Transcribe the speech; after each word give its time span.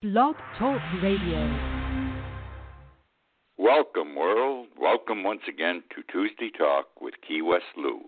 Blog 0.00 0.36
Talk 0.56 0.80
Radio. 1.02 1.58
Welcome, 3.58 4.14
world. 4.14 4.68
Welcome 4.80 5.24
once 5.24 5.40
again 5.48 5.82
to 5.92 6.04
Tuesday 6.12 6.52
Talk 6.56 6.86
with 7.00 7.14
Key 7.26 7.42
West 7.42 7.64
Lou. 7.76 8.02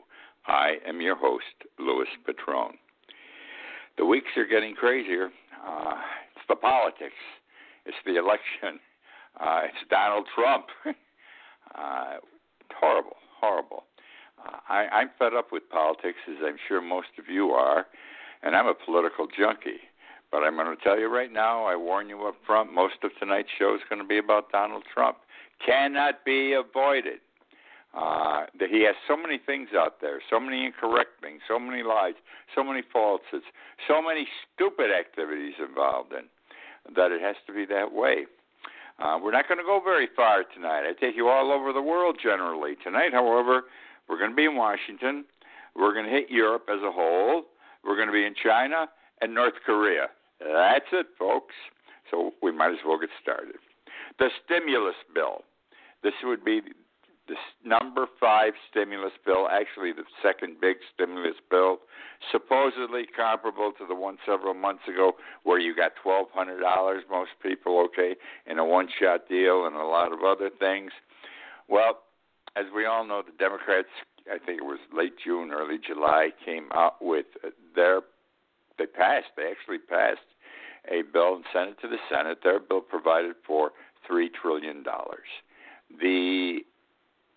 I 0.47 0.75
am 0.87 1.01
your 1.01 1.17
host, 1.17 1.43
Louis 1.81 2.07
Patron. 2.25 2.75
The 3.99 4.05
weeks 4.05 4.29
are 4.37 4.47
getting 4.47 4.77
crazier. 4.77 5.31
Uh, 5.67 5.95
it's 6.37 6.45
the 6.49 6.55
politics, 6.55 7.19
it's 7.85 7.97
the 8.07 8.19
election, 8.21 8.79
uh, 9.41 9.63
it's 9.65 9.91
Donald 9.91 10.29
Trump. 10.33 10.67
uh, 11.75 12.19
horrible, 12.73 13.17
horrible. 13.41 13.83
Uh, 14.39 14.59
I, 14.69 14.87
I'm 14.93 15.11
fed 15.19 15.35
up 15.35 15.49
with 15.51 15.69
politics, 15.69 16.19
as 16.29 16.37
I'm 16.47 16.57
sure 16.69 16.81
most 16.81 17.19
of 17.19 17.25
you 17.29 17.51
are, 17.51 17.87
and 18.45 18.55
I'm 18.55 18.69
a 18.69 18.75
political 18.75 19.27
junkie. 19.27 19.90
But 20.31 20.45
I'm 20.45 20.55
going 20.55 20.75
to 20.75 20.83
tell 20.83 20.99
you 20.99 21.13
right 21.13 21.33
now, 21.33 21.65
I 21.65 21.75
warn 21.77 22.09
you 22.09 22.27
up 22.27 22.37
front, 22.47 22.73
most 22.73 22.95
of 23.03 23.11
tonight's 23.19 23.49
show 23.59 23.75
is 23.75 23.81
going 23.89 24.01
to 24.01 24.07
be 24.07 24.19
about 24.19 24.53
Donald 24.53 24.85
Trump. 24.93 25.19
Cannot 25.65 26.25
be 26.25 26.53
avoided. 26.53 27.19
Uh, 27.93 28.47
he 28.71 28.85
has 28.85 28.95
so 29.09 29.17
many 29.17 29.39
things 29.45 29.71
out 29.77 30.01
there, 30.01 30.21
so 30.31 30.39
many 30.39 30.65
incorrect 30.65 31.21
things, 31.21 31.41
so 31.49 31.59
many 31.59 31.83
lies, 31.83 32.15
so 32.55 32.63
many 32.63 32.83
falsehoods, 32.93 33.45
so 33.89 34.01
many 34.01 34.29
stupid 34.55 34.91
activities 34.97 35.55
involved 35.59 36.13
in, 36.13 36.25
that 36.95 37.11
it 37.11 37.21
has 37.21 37.35
to 37.49 37.53
be 37.53 37.67
that 37.67 37.93
way. 37.93 38.27
Uh, 39.01 39.19
we're 39.21 39.33
not 39.33 39.49
going 39.49 39.59
to 39.59 39.65
go 39.65 39.81
very 39.83 40.09
far 40.15 40.45
tonight. 40.55 40.89
I 40.89 40.93
take 40.93 41.17
you 41.17 41.29
all 41.29 41.51
over 41.51 41.73
the 41.73 41.83
world 41.83 42.19
generally. 42.23 42.77
Tonight, 42.85 43.13
however, 43.13 43.63
we're 44.09 44.19
going 44.19 44.31
to 44.31 44.37
be 44.37 44.45
in 44.45 44.55
Washington. 44.55 45.25
We're 45.75 45.93
going 45.93 46.05
to 46.05 46.13
hit 46.13 46.31
Europe 46.31 46.69
as 46.69 46.83
a 46.85 46.93
whole. 46.93 47.45
We're 47.83 47.97
going 47.97 48.09
to 48.09 48.13
be 48.13 48.25
in 48.25 48.35
China 48.41 48.87
and 49.21 49.35
North 49.35 49.55
Korea. 49.67 50.09
That's 50.41 50.87
it, 50.93 51.07
folks. 51.19 51.55
So 52.11 52.33
we 52.43 52.53
might 52.53 52.73
as 52.73 52.81
well 52.87 52.99
get 52.99 53.11
started. 53.23 53.57
The 54.19 54.29
stimulus 54.45 54.97
bill. 55.15 55.45
This 56.03 56.15
would 56.25 56.45
be 56.45 56.61
the 57.29 57.35
number 57.65 58.07
five 58.19 58.55
stimulus 58.71 59.13
bill, 59.25 59.49
actually 59.49 59.93
the 59.93 60.03
second 60.23 60.57
big 60.61 60.79
stimulus 60.93 61.37
bill, 61.49 61.79
supposedly 62.33 63.05
comparable 63.17 63.73
to 63.79 63.87
the 63.87 63.95
one 63.95 64.19
several 64.27 64.55
months 64.55 64.83
ago 64.89 65.13
where 65.45 65.61
you 65.61 65.77
got 65.77 65.93
twelve 66.03 66.27
hundred 66.33 66.61
dollars, 66.61 67.05
most 67.09 67.31
people 67.43 67.79
okay, 67.87 68.17
in 68.47 68.59
a 68.59 68.65
one 68.65 68.89
shot 68.99 69.29
deal 69.29 69.67
and 69.67 69.77
a 69.77 69.85
lot 69.85 70.13
of 70.13 70.25
other 70.25 70.51
things. 70.59 70.91
Well, 71.69 72.01
as 72.57 72.65
we 72.75 72.85
all 72.85 73.07
know, 73.07 73.23
the 73.25 73.37
Democrats, 73.39 73.89
I 74.27 74.39
think 74.45 74.59
it 74.61 74.65
was 74.65 74.81
late 74.93 75.15
June, 75.25 75.53
early 75.53 75.79
July, 75.87 76.31
came 76.45 76.67
out 76.73 76.97
with 77.01 77.27
their 77.77 78.01
they 78.79 78.87
passed, 78.87 79.27
they 79.37 79.51
actually 79.51 79.79
passed 79.79 80.25
a 80.89 81.03
bill 81.03 81.37
and 81.37 81.45
sent 81.53 81.71
it 81.71 81.81
to 81.83 81.89
the 81.89 81.99
Senate. 82.09 82.39
Their 82.43 82.61
bill 82.61 82.81
provided 82.81 83.37
for 83.47 83.73
three 84.07 84.31
trillion 84.31 84.83
dollars. 84.83 85.29
The 86.01 86.61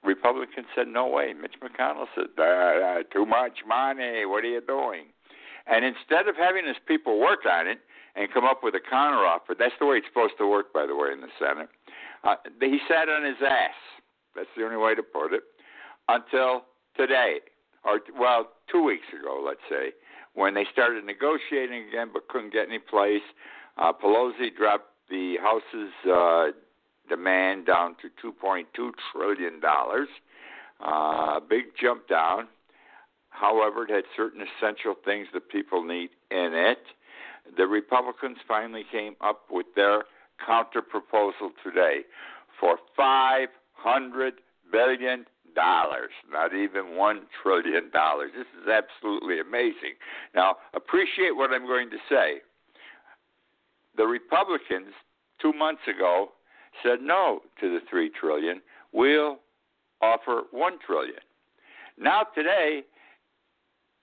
Republicans 0.04 0.68
said, 0.76 0.88
"No 0.88 1.08
way." 1.08 1.34
Mitch 1.34 1.56
McConnell 1.62 2.08
said, 2.16 2.38
uh, 2.38 3.04
"Too 3.12 3.26
much 3.26 3.66
money. 3.66 4.26
What 4.26 4.44
are 4.44 4.48
you 4.48 4.62
doing?" 4.62 5.14
And 5.66 5.86
instead 5.86 6.28
of 6.28 6.36
having 6.36 6.66
his 6.66 6.78
people 6.88 7.20
work 7.20 7.46
on 7.46 7.68
it 7.68 7.80
and 8.16 8.32
come 8.32 8.44
up 8.46 8.64
with 8.64 8.76
a 8.76 8.80
counteroffer, 8.80 9.58
that's 9.58 9.74
the 9.80 9.86
way 9.86 9.98
it's 9.98 10.08
supposed 10.08 10.38
to 10.38 10.48
work, 10.48 10.74
by 10.74 10.86
the 10.86 10.96
way, 10.96 11.12
in 11.12 11.22
the 11.22 11.32
Senate. 11.40 11.70
Uh, 12.24 12.36
he 12.60 12.80
sat 12.88 13.10
on 13.10 13.24
his 13.24 13.42
ass. 13.42 13.76
That's 14.36 14.50
the 14.56 14.64
only 14.64 14.78
way 14.78 14.96
to 14.96 15.04
put 15.04 15.34
it. 15.34 15.44
Until 16.10 16.66
today, 16.98 17.40
or 17.86 18.02
well, 18.20 18.52
two 18.70 18.84
weeks 18.84 19.08
ago, 19.18 19.42
let's 19.46 19.64
say, 19.70 19.92
when 20.34 20.53
they 20.53 20.66
started 20.72 21.06
negotiating 21.06 21.88
again 21.88 22.09
but 22.14 22.28
couldn't 22.28 22.53
get 22.53 22.67
any 22.67 22.80
place. 22.80 23.22
Uh, 23.78 23.92
Pelosi 23.94 24.56
dropped 24.56 24.90
the 25.09 25.36
House's 25.42 25.94
uh, 26.09 26.58
demand 27.09 27.66
down 27.66 27.95
to 28.02 28.31
2.2 28.31 28.66
trillion 29.12 29.59
dollars. 29.59 30.08
Uh, 30.84 31.40
big 31.40 31.66
jump 31.80 32.08
down. 32.08 32.48
However, 33.30 33.84
it 33.84 33.90
had 33.90 34.03
certain 34.16 34.41
essential 34.41 34.96
things 35.03 35.28
that 35.34 35.50
people 35.50 35.84
need 35.84 36.09
in 36.30 36.52
it. 36.53 36.79
The 37.58 37.68
Republicans 37.68 38.38
finally 38.47 38.84
came 38.91 39.16
up 39.22 39.46
with 39.50 39.66
their 39.75 40.03
counter 40.46 40.81
proposal 40.81 41.52
today 41.63 42.02
for 42.59 42.78
500 42.96 44.35
billion 44.72 45.25
dollars, 45.56 46.12
not 46.31 46.53
even 46.53 46.96
one 46.96 47.22
trillion 47.41 47.90
dollars. 47.91 48.31
This 48.36 48.47
is 48.62 48.69
absolutely 48.69 49.40
amazing. 49.40 49.96
Now, 50.36 50.58
appreciate 50.74 51.36
what 51.36 51.52
I'm 51.52 51.66
going 51.66 51.90
to 51.91 51.97
say. 52.09 52.41
The 53.96 54.06
Republicans 54.06 54.94
two 55.41 55.53
months 55.53 55.81
ago 55.88 56.31
said 56.81 57.00
no 57.02 57.41
to 57.62 57.69
the 57.69 57.80
three 57.90 58.09
trillion. 58.09 58.62
We'll 58.91 59.38
offer 60.02 60.44
one 60.52 60.78
trillion. 60.86 61.22
Now 61.97 62.24
today, 62.35 62.84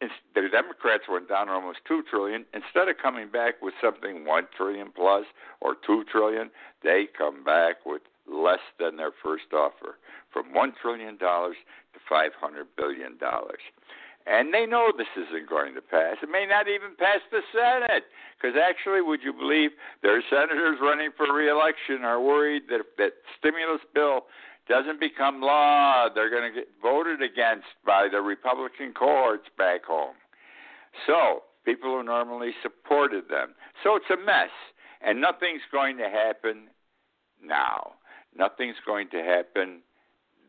the 0.00 0.49
Democrats 0.50 1.05
went 1.09 1.28
down 1.28 1.49
almost 1.49 1.81
two 1.87 2.03
trillion. 2.09 2.44
Instead 2.55 2.88
of 2.88 2.97
coming 3.03 3.28
back 3.28 3.61
with 3.61 3.75
something 3.83 4.25
one 4.25 4.47
trillion 4.56 4.91
plus 4.94 5.25
or 5.61 5.77
two 5.87 6.05
trillion, 6.11 6.50
they 6.83 7.06
come 7.16 7.44
back 7.44 7.84
with 7.84 8.03
less 8.31 8.62
than 8.78 8.97
their 8.97 9.12
first 9.22 9.53
offer, 9.53 9.99
from 10.33 10.55
$1 10.55 10.72
trillion 10.81 11.19
to 11.19 11.53
$500 12.11 12.31
billion. 12.77 13.19
And 14.27 14.53
they 14.53 14.66
know 14.66 14.93
this 14.97 15.11
isn't 15.16 15.49
going 15.49 15.75
to 15.75 15.81
pass. 15.81 16.17
It 16.22 16.31
may 16.31 16.47
not 16.47 16.69
even 16.69 16.94
pass 16.97 17.21
the 17.31 17.41
Senate, 17.53 18.05
because 18.37 18.56
actually, 18.56 19.00
would 19.00 19.21
you 19.22 19.32
believe 19.32 19.71
their 20.03 20.22
senators 20.31 20.78
running 20.81 21.11
for 21.17 21.32
reelection 21.32 22.05
are 22.05 22.21
worried 22.21 22.65
that 22.69 22.84
that 22.99 23.12
stimulus 23.38 23.81
bill 23.94 24.27
doesn't 24.70 25.00
become 25.00 25.41
law, 25.42 26.06
they're 26.14 26.31
going 26.31 26.50
to 26.50 26.60
get 26.60 26.69
voted 26.81 27.20
against 27.20 27.66
by 27.84 28.06
the 28.10 28.20
Republican 28.20 28.94
cohorts 28.97 29.48
back 29.58 29.84
home. 29.84 30.14
So, 31.06 31.42
people 31.64 31.97
who 31.97 32.04
normally 32.04 32.53
supported 32.62 33.25
them. 33.28 33.54
So 33.82 33.97
it's 33.97 34.10
a 34.10 34.16
mess, 34.16 34.54
and 35.03 35.20
nothing's 35.20 35.62
going 35.72 35.98
to 35.98 36.08
happen 36.08 36.69
now. 37.42 37.94
Nothing's 38.36 38.76
going 38.86 39.08
to 39.10 39.19
happen 39.19 39.81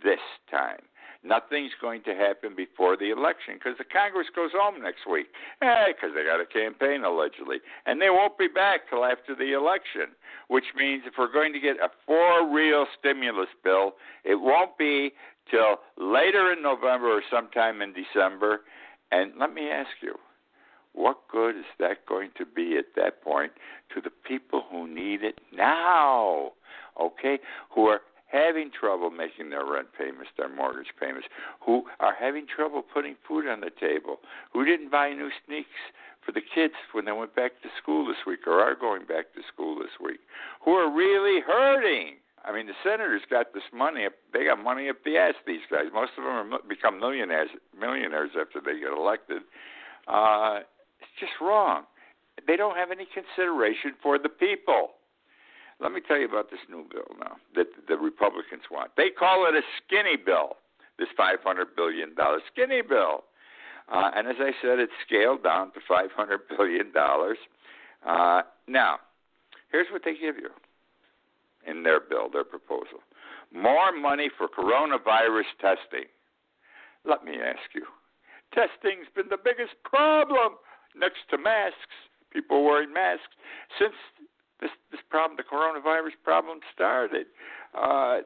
this 0.03 0.21
time. 0.49 0.81
Nothing's 1.23 1.71
going 1.79 2.01
to 2.03 2.15
happen 2.15 2.55
before 2.55 2.97
the 2.97 3.11
election 3.11 3.55
because 3.55 3.77
the 3.77 3.83
Congress 3.83 4.27
goes 4.35 4.51
home 4.53 4.81
next 4.81 5.05
week. 5.09 5.27
Because 5.59 6.11
eh, 6.11 6.15
they 6.15 6.23
got 6.23 6.41
a 6.41 6.45
campaign 6.45 7.03
allegedly, 7.03 7.57
and 7.85 8.01
they 8.01 8.09
won't 8.09 8.37
be 8.39 8.47
back 8.47 8.89
till 8.89 9.05
after 9.05 9.35
the 9.35 9.53
election. 9.53 10.15
Which 10.47 10.73
means 10.75 11.03
if 11.05 11.13
we're 11.17 11.31
going 11.31 11.53
to 11.53 11.59
get 11.59 11.77
a 11.77 11.89
for 12.05 12.49
real 12.51 12.85
stimulus 12.97 13.49
bill, 13.63 13.93
it 14.23 14.41
won't 14.41 14.77
be 14.77 15.13
till 15.49 15.77
later 15.97 16.51
in 16.51 16.63
November 16.63 17.17
or 17.17 17.21
sometime 17.29 17.81
in 17.81 17.93
December. 17.93 18.61
And 19.11 19.33
let 19.39 19.53
me 19.53 19.69
ask 19.69 19.91
you, 20.01 20.15
what 20.93 21.19
good 21.31 21.55
is 21.55 21.65
that 21.79 22.05
going 22.07 22.31
to 22.37 22.45
be 22.45 22.77
at 22.77 22.95
that 22.95 23.21
point 23.21 23.51
to 23.93 24.01
the 24.01 24.09
people 24.09 24.63
who 24.71 24.87
need 24.87 25.23
it 25.23 25.39
now? 25.53 26.53
okay, 26.99 27.39
who 27.73 27.85
are 27.85 28.01
having 28.31 28.71
trouble 28.71 29.09
making 29.09 29.49
their 29.49 29.65
rent 29.65 29.87
payments, 29.97 30.31
their 30.37 30.53
mortgage 30.53 30.93
payments, 30.99 31.27
who 31.65 31.83
are 31.99 32.15
having 32.17 32.45
trouble 32.47 32.81
putting 32.81 33.15
food 33.27 33.47
on 33.47 33.59
the 33.59 33.71
table, 33.79 34.19
who 34.53 34.65
didn't 34.65 34.91
buy 34.91 35.11
new 35.11 35.29
sneaks 35.45 35.81
for 36.25 36.31
the 36.31 36.41
kids 36.41 36.73
when 36.93 37.05
they 37.05 37.11
went 37.11 37.35
back 37.35 37.61
to 37.61 37.69
school 37.81 38.05
this 38.05 38.23
week 38.25 38.47
or 38.47 38.61
are 38.61 38.75
going 38.75 39.05
back 39.05 39.33
to 39.33 39.41
school 39.51 39.75
this 39.75 39.91
week, 40.03 40.19
who 40.63 40.71
are 40.71 40.89
really 40.91 41.41
hurting. 41.41 42.15
I 42.43 42.51
mean, 42.51 42.65
the 42.65 42.73
senators 42.83 43.21
got 43.29 43.53
this 43.53 43.63
money. 43.73 44.07
They 44.33 44.45
got 44.45 44.63
money 44.63 44.89
up 44.89 44.97
the 45.05 45.17
ass. 45.17 45.35
These 45.45 45.61
guys. 45.69 45.93
Most 45.93 46.11
of 46.17 46.23
them 46.23 46.53
are 46.53 46.59
become 46.67 46.99
millionaires. 46.99 47.49
Millionaires 47.79 48.31
after 48.39 48.59
they 48.59 48.79
get 48.79 48.91
elected. 48.97 49.43
Uh, 50.07 50.61
it's 50.99 51.11
just 51.19 51.33
wrong. 51.39 51.83
They 52.47 52.55
don't 52.55 52.75
have 52.75 52.89
any 52.89 53.05
consideration 53.13 53.93
for 54.01 54.17
the 54.17 54.29
people. 54.29 54.97
Let 55.81 55.91
me 55.91 56.01
tell 56.05 56.17
you 56.17 56.25
about 56.25 56.51
this 56.51 56.59
new 56.69 56.85
bill 56.91 57.15
now 57.19 57.37
that 57.55 57.67
the 57.87 57.97
Republicans 57.97 58.63
want. 58.69 58.91
They 58.97 59.09
call 59.09 59.47
it 59.47 59.55
a 59.55 59.61
skinny 59.81 60.15
bill, 60.15 60.57
this 60.99 61.09
$500 61.19 61.37
billion 61.75 62.15
skinny 62.51 62.81
bill. 62.81 63.23
Uh, 63.91 64.11
and 64.15 64.27
as 64.27 64.35
I 64.39 64.51
said, 64.61 64.79
it's 64.79 64.93
scaled 65.05 65.43
down 65.43 65.71
to 65.73 65.79
$500 65.89 66.07
billion. 66.55 66.91
Uh, 68.05 68.41
now, 68.67 68.97
here's 69.71 69.87
what 69.91 70.03
they 70.05 70.13
give 70.13 70.37
you 70.37 70.49
in 71.65 71.83
their 71.83 71.99
bill, 71.99 72.29
their 72.31 72.43
proposal 72.43 72.99
more 73.53 73.91
money 73.91 74.29
for 74.37 74.47
coronavirus 74.47 75.51
testing. 75.59 76.07
Let 77.05 77.23
me 77.23 77.33
ask 77.35 77.75
you 77.75 77.85
testing's 78.53 79.07
been 79.15 79.29
the 79.29 79.39
biggest 79.39 79.75
problem 79.83 80.59
next 80.95 81.23
to 81.31 81.37
masks, 81.37 81.95
people 82.31 82.63
wearing 82.63 82.91
masks, 82.91 83.31
since 83.79 83.95
this 84.61 84.71
this 84.91 85.01
problem, 85.09 85.37
the 85.37 85.43
coronavirus 85.43 86.15
problem, 86.23 86.59
started. 86.73 87.27
Uh, 87.77 88.19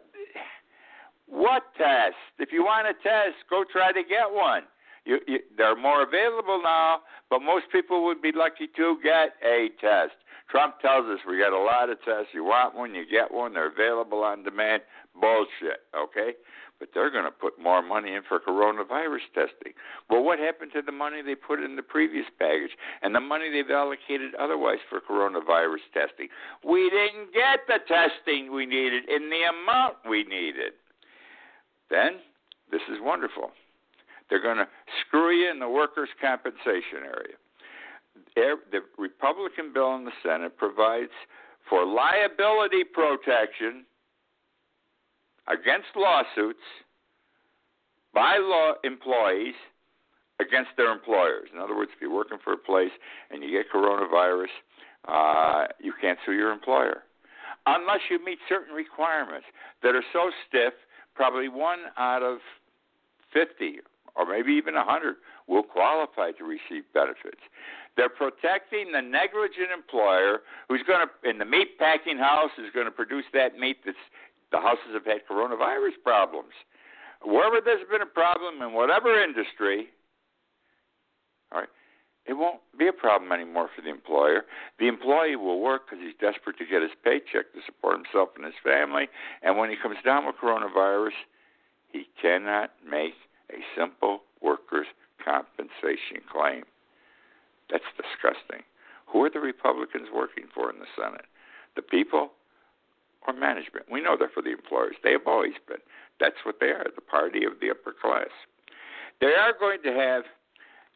what 1.28 1.64
test? 1.78 2.16
If 2.38 2.52
you 2.52 2.64
want 2.64 2.88
a 2.88 2.94
test, 2.94 3.38
go 3.50 3.64
try 3.64 3.92
to 3.92 4.04
get 4.04 4.30
one. 4.32 4.64
You, 5.06 5.20
you, 5.28 5.40
they're 5.58 5.76
more 5.76 6.04
available 6.04 6.62
now, 6.64 7.02
but 7.30 7.40
most 7.40 7.66
people 7.72 8.06
would 8.06 8.22
be 8.22 8.32
lucky 8.34 8.68
to 8.76 8.98
get 9.04 9.34
a 9.46 9.70
test. 9.80 10.14
Trump 10.50 10.80
tells 10.80 11.06
us 11.06 11.20
we 11.28 11.40
got 11.40 11.54
a 11.54 11.60
lot 11.60 11.90
of 11.90 11.98
tests. 12.04 12.30
You 12.34 12.44
want 12.44 12.76
one, 12.76 12.94
you 12.94 13.06
get 13.10 13.32
one. 13.34 13.54
They're 13.54 13.72
available 13.72 14.24
on 14.24 14.44
demand. 14.44 14.84
Bullshit, 15.20 15.82
okay? 15.96 16.34
But 16.80 16.90
they're 16.94 17.10
going 17.10 17.24
to 17.26 17.32
put 17.32 17.62
more 17.62 17.82
money 17.82 18.14
in 18.14 18.22
for 18.28 18.40
coronavirus 18.40 19.32
testing. 19.34 19.72
Well, 20.10 20.24
what 20.24 20.40
happened 20.40 20.72
to 20.74 20.82
the 20.82 20.92
money 20.92 21.22
they 21.22 21.36
put 21.36 21.64
in 21.64 21.78
the 21.78 21.82
previous 21.82 22.26
package 22.38 22.72
and 23.02 23.16
the 23.16 23.22
money 23.22 23.50
they've 23.50 23.72
allocated 23.72 24.36
otherwise 24.36 24.80
for 24.90 25.00
coronavirus 25.00 25.88
testing? 25.94 26.28
We 26.68 26.90
didn't 26.90 27.34
get 27.34 27.64
the 27.68 27.80
testing 27.88 28.52
we 28.52 28.66
needed 28.66 29.08
in 29.08 29.30
the 29.30 29.44
amount 29.48 29.96
we 30.10 30.24
needed. 30.26 30.74
Then, 31.90 32.20
this 32.72 32.82
is 32.92 32.98
wonderful. 33.02 33.52
They're 34.30 34.42
going 34.42 34.58
to 34.58 34.68
screw 35.06 35.32
you 35.32 35.50
in 35.50 35.60
the 35.60 35.70
workers' 35.70 36.10
compensation 36.20 37.06
area 37.06 37.36
the 38.36 38.80
Republican 38.98 39.72
bill 39.74 39.96
in 39.96 40.06
the 40.06 40.12
Senate 40.24 40.58
provides 40.58 41.12
for 41.70 41.86
liability 41.86 42.84
protection 42.84 43.86
against 45.48 45.88
lawsuits 45.96 46.64
by 48.14 48.38
law 48.38 48.74
employees 48.84 49.56
against 50.40 50.72
their 50.78 50.92
employers. 50.92 51.50
In 51.54 51.60
other 51.60 51.76
words, 51.76 51.92
if 51.96 52.02
you're 52.02 52.14
working 52.14 52.38
for 52.44 52.54
a 52.54 52.58
place 52.58 52.92
and 53.32 53.44
you 53.44 53.52
get 53.52 53.72
coronavirus, 53.72 54.52
uh, 55.08 55.68
you 55.80 55.94
can't 56.02 56.20
sue 56.26 56.34
your 56.34 56.52
employer 56.52 57.04
unless 57.68 58.02
you 58.10 58.24
meet 58.24 58.40
certain 58.48 58.74
requirements 58.74 59.46
that 59.84 59.96
are 59.96 60.04
so 60.14 60.32
stiff. 60.48 60.74
Probably 61.16 61.48
one 61.48 61.80
out 61.98 62.24
of 62.24 62.40
50 63.34 63.80
or 64.16 64.26
maybe 64.26 64.54
even 64.54 64.76
100 64.76 65.16
will 65.48 65.64
qualify 65.64 66.32
to 66.32 66.44
receive 66.44 66.84
benefits. 66.94 67.40
They're 67.96 68.10
protecting 68.10 68.92
the 68.92 69.02
negligent 69.02 69.72
employer 69.74 70.40
who's 70.68 70.84
going 70.88 71.08
to, 71.08 71.30
in 71.30 71.38
the 71.38 71.46
meat 71.46 71.78
packing 71.78 72.18
house, 72.18 72.52
is 72.58 72.72
going 72.74 72.86
to 72.86 72.92
produce 72.92 73.26
that 73.34 73.58
meat 73.58 73.78
that's 73.86 73.98
the 74.56 74.62
houses 74.64 74.96
have 74.96 75.04
had 75.04 75.28
coronavirus 75.30 76.00
problems. 76.02 76.56
Wherever 77.26 77.60
there's 77.60 77.84
been 77.92 78.02
a 78.02 78.08
problem 78.08 78.62
in 78.62 78.72
whatever 78.72 79.22
industry, 79.22 79.92
all 81.52 81.60
right, 81.60 81.70
it 82.26 82.34
won't 82.34 82.62
be 82.80 82.88
a 82.88 82.94
problem 82.94 83.34
anymore 83.34 83.70
for 83.76 83.82
the 83.82 83.90
employer. 83.90 84.44
The 84.80 84.88
employee 84.88 85.36
will 85.36 85.60
work 85.60 85.84
because 85.86 86.00
he's 86.00 86.16
desperate 86.22 86.58
to 86.60 86.66
get 86.66 86.82
his 86.82 86.96
paycheck 87.04 87.52
to 87.52 87.60
support 87.66 88.00
himself 88.00 88.30
and 88.38 88.46
his 88.46 88.56
family. 88.64 89.12
And 89.44 89.58
when 89.58 89.70
he 89.70 89.76
comes 89.76 89.98
down 90.06 90.26
with 90.26 90.36
coronavirus, 90.40 91.20
he 91.92 92.08
cannot 92.22 92.72
make 92.80 93.20
a 93.52 93.60
simple 93.76 94.24
workers' 94.42 94.88
compensation 95.20 96.24
claim. 96.32 96.64
That's 97.70 97.92
disgusting. 98.00 98.64
Who 99.12 99.24
are 99.24 99.30
the 99.30 99.44
Republicans 99.44 100.08
working 100.14 100.46
for 100.54 100.72
in 100.72 100.80
the 100.80 100.90
Senate? 100.96 101.28
The 101.76 101.82
people 101.82 102.32
or 103.28 103.34
management? 103.34 103.86
We 103.92 104.02
know 104.02 104.16
they're 104.18 104.30
for 104.34 104.44
the 104.44 104.52
employers. 104.52 104.96
They 105.04 105.12
have 105.12 105.28
always 105.28 105.54
been. 105.68 105.78
That's 106.20 106.36
what 106.44 106.56
they 106.60 106.68
are, 106.68 106.86
the 106.96 107.02
party 107.02 107.46
of 107.46 107.54
the 107.62 107.72
upper 107.72 107.94
class. 108.00 108.30
They 109.22 109.34
are 109.34 109.54
going 109.58 109.82
to 109.84 109.94
have 109.94 110.24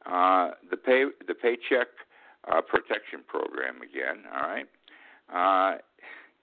uh, 0.06 0.56
the 0.70 0.78
pay 0.78 1.06
the 1.28 1.34
paycheck 1.34 1.88
uh, 2.52 2.62
protection 2.62 3.22
program 3.28 3.78
again. 3.78 4.24
All 4.34 4.48
right, 4.48 4.68
uh, 5.34 5.78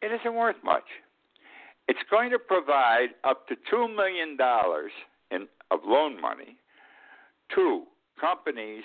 it 0.02 0.12
isn't 0.20 0.34
worth 0.34 0.56
much. 0.64 0.84
It's 1.88 2.00
going 2.10 2.30
to 2.30 2.38
provide 2.38 3.10
up 3.24 3.46
to 3.48 3.56
two 3.70 3.88
million 3.88 4.36
dollars 4.36 4.92
in 5.30 5.46
of 5.70 5.80
loan 5.84 6.20
money 6.20 6.56
to 7.54 7.84
companies 8.20 8.84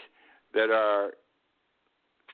that 0.53 0.69
are 0.69 1.11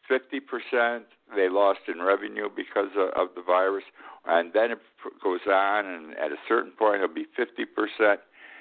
50% 0.10 1.02
they 1.36 1.50
lost 1.50 1.80
in 1.88 2.02
revenue 2.02 2.50
because 2.54 2.90
of, 2.98 3.10
of 3.10 3.36
the 3.36 3.42
virus, 3.42 3.84
and 4.26 4.54
then 4.54 4.72
it 4.72 4.80
goes 5.24 5.42
on, 5.48 5.86
and 5.86 6.14
at 6.18 6.32
a 6.32 6.40
certain 6.48 6.72
point 6.72 7.04
it'll 7.04 7.14
be 7.14 7.28
50%. 7.38 8.18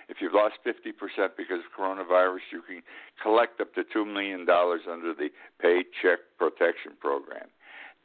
If 0.08 0.19
you've 0.20 0.34
lost 0.34 0.54
50% 0.64 0.93
because 1.37 1.58
of 1.58 1.70
coronavirus, 1.76 2.46
you 2.52 2.62
can 2.62 2.82
collect 3.22 3.60
up 3.60 3.75
to 3.75 3.82
$2 3.82 4.06
million 4.06 4.46
under 4.48 5.14
the 5.14 5.28
Paycheck 5.60 6.20
Protection 6.38 6.93
Program. 7.00 7.48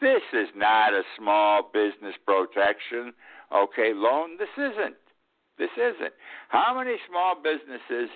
This 0.02 0.24
is 0.34 0.50
not 0.56 0.94
a 0.94 1.04
small 1.18 1.70
business 1.72 2.16
protection, 2.26 3.14
okay, 3.54 3.94
loan. 3.94 4.38
This 4.40 4.50
isn't. 4.58 4.96
This 5.60 5.70
isn't. 5.78 6.14
How 6.50 6.76
many 6.76 6.98
small 7.08 7.36
businesses 7.36 8.10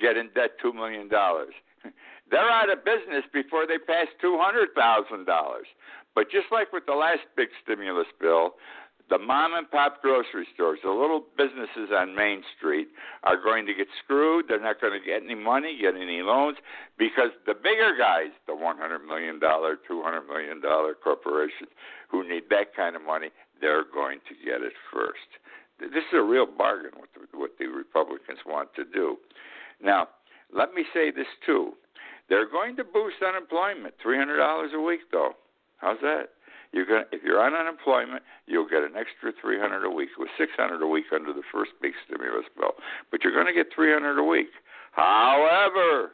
get 0.00 0.16
in 0.16 0.30
debt 0.36 0.52
$2 0.64 0.72
million? 0.72 1.10
They're 2.32 2.48
out 2.48 2.72
of 2.72 2.82
business 2.82 3.28
before 3.30 3.66
they 3.68 3.76
pass 3.76 4.08
$200,000. 4.24 4.72
But 6.14 6.30
just 6.30 6.46
like 6.50 6.72
with 6.72 6.86
the 6.86 6.96
last 6.96 7.28
big 7.36 7.48
stimulus 7.62 8.08
bill, 8.18 8.56
the 9.10 9.18
mom 9.18 9.52
and 9.52 9.70
pop 9.70 10.00
grocery 10.00 10.48
stores, 10.54 10.78
the 10.82 10.88
little 10.88 11.24
businesses 11.36 11.92
on 11.92 12.16
Main 12.16 12.40
Street, 12.56 12.88
are 13.24 13.36
going 13.36 13.66
to 13.66 13.74
get 13.74 13.86
screwed. 14.02 14.46
They're 14.48 14.64
not 14.64 14.80
going 14.80 14.98
to 14.98 15.04
get 15.04 15.22
any 15.22 15.34
money, 15.34 15.76
get 15.78 15.94
any 15.94 16.22
loans, 16.22 16.56
because 16.96 17.36
the 17.44 17.52
bigger 17.52 17.92
guys, 17.98 18.32
the 18.46 18.54
$100 18.54 19.04
million, 19.04 19.38
$200 19.38 20.26
million 20.26 20.62
corporations 21.04 21.68
who 22.08 22.26
need 22.26 22.44
that 22.48 22.74
kind 22.74 22.96
of 22.96 23.02
money, 23.02 23.28
they're 23.60 23.84
going 23.92 24.20
to 24.28 24.34
get 24.42 24.62
it 24.62 24.72
first. 24.90 25.28
This 25.78 26.08
is 26.08 26.16
a 26.16 26.22
real 26.22 26.46
bargain, 26.46 26.92
what 26.96 27.10
the, 27.12 27.38
what 27.38 27.50
the 27.58 27.66
Republicans 27.66 28.38
want 28.46 28.72
to 28.76 28.84
do. 28.84 29.18
Now, 29.82 30.08
let 30.54 30.72
me 30.72 30.84
say 30.94 31.10
this 31.10 31.28
too. 31.44 31.74
They're 32.28 32.48
going 32.48 32.76
to 32.76 32.84
boost 32.84 33.16
unemployment, 33.26 33.94
three 34.02 34.16
hundred 34.16 34.38
dollars 34.38 34.70
a 34.74 34.80
week, 34.80 35.00
though. 35.10 35.32
How's 35.78 35.98
that? 36.02 36.30
You're 36.72 36.86
going 36.86 37.04
if 37.12 37.22
you're 37.22 37.40
on 37.42 37.54
unemployment, 37.54 38.22
you'll 38.46 38.68
get 38.68 38.82
an 38.82 38.96
extra 38.96 39.32
three 39.40 39.58
hundred 39.60 39.84
a 39.84 39.90
week. 39.90 40.08
It 40.16 40.20
was 40.20 40.30
six 40.38 40.52
hundred 40.56 40.82
a 40.82 40.86
week 40.86 41.06
under 41.12 41.32
the 41.32 41.42
first 41.52 41.72
big 41.82 41.92
stimulus 42.06 42.46
bill, 42.56 42.72
but 43.10 43.22
you're 43.22 43.34
going 43.34 43.46
to 43.46 43.52
get 43.52 43.66
three 43.74 43.92
hundred 43.92 44.18
a 44.18 44.24
week. 44.24 44.48
However, 44.92 46.12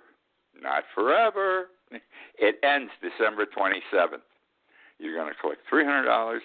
not 0.60 0.84
forever. 0.94 1.66
It 2.40 2.54
ends 2.62 2.92
December 3.02 3.46
twenty 3.46 3.82
seventh. 3.90 4.22
You're 5.00 5.16
going 5.16 5.26
to 5.26 5.34
collect 5.40 5.62
three 5.68 5.84
hundred 5.84 6.04
dollars 6.04 6.42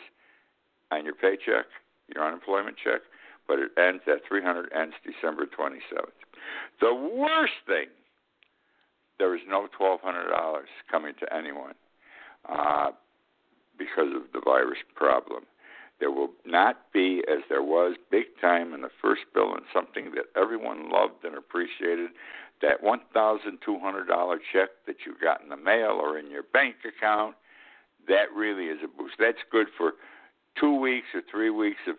on 0.92 1.06
your 1.06 1.14
paycheck, 1.14 1.70
your 2.14 2.26
unemployment 2.26 2.78
check, 2.84 3.02
but 3.48 3.60
it 3.60 3.70
ends 3.78 4.02
that 4.08 4.22
three 4.28 4.42
hundred 4.42 4.72
ends 4.74 4.96
December 5.06 5.46
twenty 5.46 5.82
seventh. 5.90 6.18
The 6.82 6.94
worst 6.94 7.54
thing 7.68 7.94
there 9.20 9.36
is 9.36 9.42
no 9.48 9.68
twelve 9.78 10.02
hundred 10.02 10.30
dollars 10.30 10.70
coming 10.90 11.14
to 11.20 11.34
anyone 11.36 11.74
uh, 12.50 12.92
because 13.78 14.10
of 14.16 14.24
the 14.34 14.42
virus 14.44 14.80
problem. 14.96 15.44
There 16.00 16.12
will 16.12 16.32
not 16.46 16.92
be, 16.92 17.24
as 17.32 17.40
there 17.50 17.64
was 17.64 17.96
big 18.12 18.26
time 18.42 18.74
in 18.74 18.82
the 18.82 18.90
first 19.02 19.22
bill, 19.34 19.54
and 19.54 19.64
something 19.74 20.12
that 20.16 20.26
everyone 20.36 20.90
loved 20.92 21.24
and 21.24 21.36
appreciated, 21.36 22.10
that 22.62 22.84
one 22.84 23.02
thousand 23.14 23.60
two 23.64 23.80
hundred 23.80 24.08
dollar 24.08 24.40
check 24.52 24.70
that 24.88 24.98
you 25.06 25.16
got 25.22 25.42
in 25.42 25.50
the 25.50 25.58
mail 25.58 26.00
or 26.02 26.18
in 26.18 26.30
your 26.30 26.44
bank 26.44 26.76
account. 26.86 27.36
That 28.08 28.34
really 28.36 28.66
is 28.66 28.80
a 28.84 28.88
boost. 28.88 29.16
That's 29.20 29.38
good 29.52 29.68
for 29.78 29.94
two 30.60 30.78
weeks 30.78 31.08
or 31.14 31.22
three 31.32 31.50
weeks 31.50 31.80
of 31.88 31.96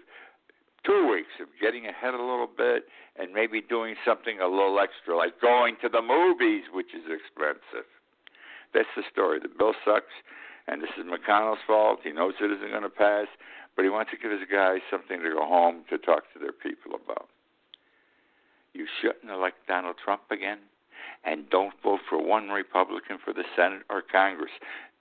two 0.84 1.08
weeks 1.10 1.32
of 1.40 1.48
getting 1.60 1.86
ahead 1.86 2.14
a 2.14 2.22
little 2.22 2.48
bit 2.48 2.84
and 3.16 3.32
maybe 3.32 3.60
doing 3.60 3.94
something 4.04 4.40
a 4.40 4.48
little 4.48 4.78
extra, 4.78 5.16
like 5.16 5.40
going 5.40 5.76
to 5.82 5.88
the 5.88 6.02
movies, 6.02 6.64
which 6.72 6.94
is 6.94 7.04
expensive. 7.08 7.88
That's 8.72 8.90
the 8.96 9.02
story. 9.10 9.38
The 9.40 9.48
bill 9.48 9.74
sucks, 9.84 10.12
and 10.66 10.82
this 10.82 10.90
is 10.98 11.04
McConnell's 11.06 11.62
fault. 11.66 12.00
He 12.02 12.12
knows 12.12 12.34
it 12.40 12.50
isn't 12.50 12.70
going 12.70 12.82
to 12.82 12.90
pass, 12.90 13.26
but 13.76 13.82
he 13.82 13.88
wants 13.88 14.10
to 14.10 14.18
give 14.18 14.30
his 14.30 14.48
guys 14.50 14.80
something 14.90 15.20
to 15.20 15.30
go 15.30 15.46
home 15.46 15.84
to 15.90 15.98
talk 15.98 16.24
to 16.32 16.38
their 16.38 16.52
people 16.52 16.92
about. 16.94 17.28
You 18.74 18.86
shouldn't 19.00 19.30
elect 19.30 19.66
Donald 19.68 19.96
Trump 20.02 20.22
again, 20.30 20.58
and 21.24 21.48
don't 21.48 21.74
vote 21.82 22.00
for 22.08 22.20
one 22.20 22.48
Republican 22.48 23.18
for 23.24 23.32
the 23.32 23.44
Senate 23.56 23.82
or 23.88 24.02
Congress. 24.02 24.50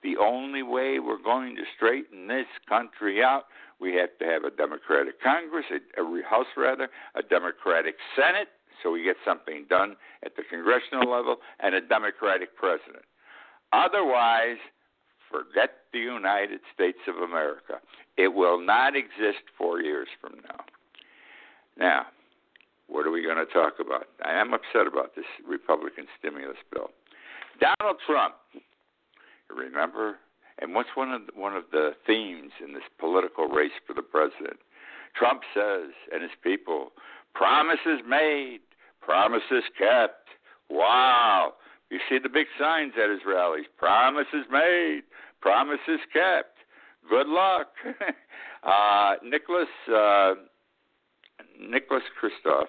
The 0.03 0.17
only 0.17 0.63
way 0.63 0.99
we're 0.99 1.21
going 1.21 1.55
to 1.55 1.63
straighten 1.75 2.27
this 2.27 2.47
country 2.67 3.23
out 3.23 3.45
we 3.79 3.93
have 3.95 4.17
to 4.19 4.25
have 4.25 4.45
a 4.45 4.55
Democratic 4.55 5.21
Congress, 5.21 5.65
a, 5.71 6.01
a 6.01 6.23
House 6.23 6.47
rather, 6.55 6.87
a 7.15 7.21
Democratic 7.21 7.95
Senate, 8.15 8.47
so 8.81 8.91
we 8.91 9.03
get 9.03 9.17
something 9.25 9.65
done 9.69 9.95
at 10.25 10.35
the 10.35 10.43
congressional 10.49 11.09
level, 11.09 11.37
and 11.59 11.75
a 11.75 11.81
Democratic 11.81 12.55
president. 12.55 13.03
Otherwise, 13.73 14.57
forget 15.29 15.71
the 15.91 15.99
United 15.99 16.61
States 16.73 16.99
of 17.07 17.15
America. 17.17 17.79
It 18.17 18.29
will 18.29 18.63
not 18.63 18.95
exist 18.95 19.43
four 19.57 19.81
years 19.81 20.07
from 20.21 20.35
now. 20.47 20.63
Now, 21.77 22.05
what 22.87 23.07
are 23.07 23.11
we 23.11 23.23
going 23.23 23.43
to 23.43 23.51
talk 23.51 23.73
about? 23.79 24.07
I 24.23 24.39
am 24.39 24.53
upset 24.53 24.87
about 24.87 25.15
this 25.15 25.25
Republican 25.47 26.05
stimulus 26.19 26.57
bill. 26.71 26.89
Donald 27.59 27.97
Trump, 28.05 28.35
remember 29.53 30.17
and 30.59 30.73
what's 30.73 30.89
one 30.95 31.11
of 31.11 31.21
the, 31.25 31.39
one 31.39 31.55
of 31.55 31.63
the 31.71 31.91
themes 32.05 32.51
in 32.63 32.73
this 32.73 32.83
political 32.99 33.47
race 33.47 33.71
for 33.87 33.93
the 33.93 34.01
president? 34.01 34.57
Trump 35.15 35.41
says, 35.53 35.91
and 36.11 36.21
his 36.21 36.31
people, 36.43 36.91
promises 37.33 38.01
made, 38.07 38.59
promises 39.01 39.63
kept. 39.77 40.27
Wow! 40.69 41.53
You 41.89 41.99
see 42.09 42.17
the 42.21 42.29
big 42.29 42.47
signs 42.59 42.93
at 43.01 43.09
his 43.09 43.19
rallies: 43.27 43.65
promises 43.77 44.45
made, 44.51 45.01
promises 45.41 45.99
kept. 46.11 46.57
Good 47.09 47.27
luck. 47.27 47.67
uh, 48.63 49.15
Nicholas 49.23 49.67
uh, 49.93 50.33
Nicholas 51.59 52.03
Kristof, 52.19 52.67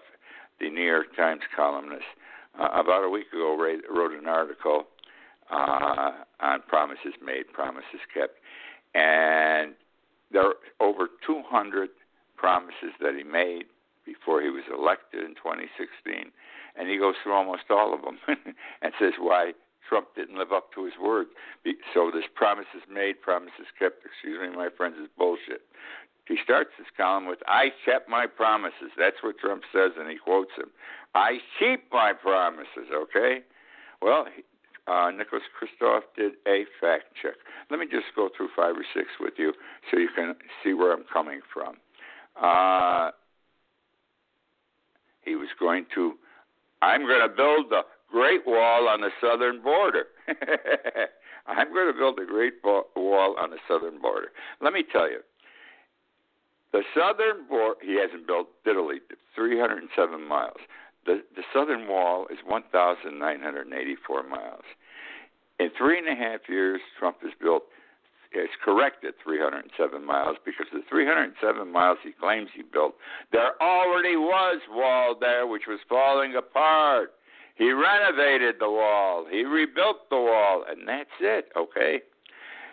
the 0.61 0.69
New 0.69 0.85
York 0.85 1.17
Times 1.17 1.43
columnist, 1.55 2.05
uh, 2.59 2.69
about 2.73 3.05
a 3.05 3.09
week 3.09 3.27
ago 3.33 3.57
wrote 3.57 4.13
an 4.13 4.27
article 4.27 4.85
uh, 5.51 6.13
on 6.41 6.63
promises 6.69 7.15
made, 7.25 7.53
promises 7.53 8.01
kept, 8.13 8.39
and 8.95 9.75
there 10.33 10.47
are 10.47 10.55
over 10.81 11.09
200 11.27 11.91
promises 12.37 12.93
that 13.01 13.15
he 13.17 13.23
made 13.23 13.65
before 14.05 14.43
he 14.43 14.51
was 14.51 14.65
elected 14.69 15.25
in 15.25 15.35
2016, 15.35 16.31
and 16.77 16.89
he 16.89 16.99
goes 16.99 17.15
through 17.23 17.33
almost 17.33 17.65
all 17.71 17.95
of 17.95 18.03
them 18.03 18.19
and 18.83 18.93
says 18.99 19.15
why 19.19 19.53
Trump 19.89 20.09
didn't 20.17 20.39
live 20.39 20.53
up 20.53 20.73
to 20.75 20.85
his 20.85 20.95
word. 21.01 21.27
So 21.93 22.11
this 22.13 22.25
promises 22.35 22.85
made, 22.91 23.21
promises 23.21 23.69
kept, 23.79 24.05
excuse 24.05 24.39
me, 24.41 24.55
my 24.55 24.69
friends, 24.77 24.97
is 25.01 25.09
bullshit. 25.17 25.63
He 26.27 26.37
starts 26.43 26.71
his 26.79 26.87
column 26.97 27.27
with, 27.29 27.39
I 27.47 27.69
kept 27.85 28.09
my 28.09 28.27
promises. 28.27 28.93
That's 28.97 29.17
what 29.23 29.39
Trump 29.39 29.63
says, 29.73 29.93
and 29.99 30.09
he 30.09 30.17
quotes 30.17 30.53
him. 30.57 30.73
I 31.15 31.39
keep 31.59 31.93
my 31.93 32.13
promises, 32.13 32.89
okay? 32.93 33.41
Well, 34.01 34.27
uh, 34.87 35.11
Nicholas 35.11 35.43
Kristof 35.57 36.01
did 36.17 36.33
a 36.47 36.65
fact 36.81 37.05
check. 37.21 37.35
Let 37.71 37.81
me 37.81 37.87
just 37.87 38.07
go 38.15 38.29
through 38.37 38.49
five 38.55 38.77
or 38.77 38.85
six 38.95 39.09
with 39.19 39.35
you 39.39 39.53
so 39.91 39.99
you 39.99 40.09
can 40.15 40.35
see 40.63 40.75
where 40.75 40.93
I'm 40.93 41.05
coming 41.11 41.41
from. 41.53 41.77
Uh, 42.41 43.11
he 45.23 45.37
was 45.37 45.49
going 45.59 45.87
to, 45.95 46.15
I'm 46.83 47.03
going 47.03 47.27
to 47.27 47.35
build 47.35 47.71
the 47.71 47.83
Great 48.11 48.47
Wall 48.47 48.89
on 48.89 49.01
the 49.01 49.11
southern 49.21 49.63
border. 49.63 50.05
I'm 51.47 51.73
going 51.73 51.93
to 51.93 51.99
build 51.99 52.19
a 52.19 52.27
Great 52.27 52.55
Wall 52.63 53.37
on 53.39 53.51
the 53.51 53.59
southern 53.67 54.01
border. 54.01 54.29
Let 54.61 54.73
me 54.73 54.85
tell 54.91 55.11
you, 55.11 55.21
the 56.73 56.83
southern 56.95 57.47
border, 57.49 57.77
he 57.83 57.99
hasn't 58.01 58.27
built 58.27 58.49
diddly, 58.67 58.99
307 59.35 60.27
miles. 60.27 60.57
The, 61.07 61.23
the 61.37 61.43
southern 61.53 61.89
wall 61.89 62.27
is 62.31 62.39
1,984 62.47 64.23
miles. 64.23 64.63
In 65.59 65.71
three 65.77 65.99
and 65.99 66.09
a 66.09 66.15
half 66.15 66.41
years, 66.49 66.81
Trump 66.99 67.19
has 67.23 67.33
built, 67.41 67.65
has 68.33 68.49
corrected 68.65 69.15
307 69.23 70.05
miles 70.05 70.37
because 70.45 70.67
the 70.73 70.81
307 70.89 71.71
miles 71.71 71.99
he 72.03 72.13
claims 72.13 72.49
he 72.55 72.63
built, 72.63 72.95
there 73.33 73.61
already 73.63 74.17
was 74.17 74.61
wall 74.71 75.15
there 75.19 75.47
which 75.47 75.65
was 75.69 75.79
falling 75.89 76.35
apart. 76.35 77.13
He 77.57 77.71
renovated 77.71 78.57
the 78.59 78.71
wall, 78.71 79.27
he 79.31 79.45
rebuilt 79.45 80.11
the 80.11 80.17
wall, 80.17 80.65
and 80.69 80.89
that's 80.89 81.09
it, 81.21 81.51
okay? 81.57 82.01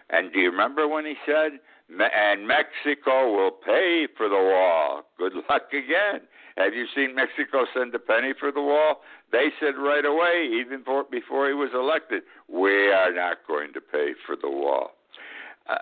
And 0.10 0.34
do 0.34 0.40
you 0.40 0.50
remember 0.50 0.88
when 0.88 1.06
he 1.06 1.14
said, 1.26 1.60
and 2.00 2.48
Mexico 2.48 3.32
will 3.32 3.52
pay 3.52 4.08
for 4.18 4.28
the 4.28 4.36
wall? 4.36 5.04
Good 5.18 5.34
luck 5.50 5.70
again. 5.72 6.22
Have 6.58 6.74
you 6.74 6.86
seen 6.96 7.16
Mexico 7.16 7.66
send 7.74 7.94
a 7.96 8.00
penny 8.00 8.34
for 8.40 8.52
the 8.52 8.62
wall? 8.62 9.02
They 9.32 9.50
said 9.60 9.76
right 9.78 10.06
away, 10.06 10.50
even 10.60 10.84
for, 10.84 11.04
before 11.04 11.48
he 11.48 11.54
was 11.54 11.70
elected, 11.74 12.24
we 12.48 12.92
are 12.92 13.14
not 13.14 13.38
going 13.48 13.74
to 13.74 13.82
pay 13.82 14.12
for 14.26 14.36
the 14.36 14.50
wall. 14.50 14.92
Uh, 15.70 15.76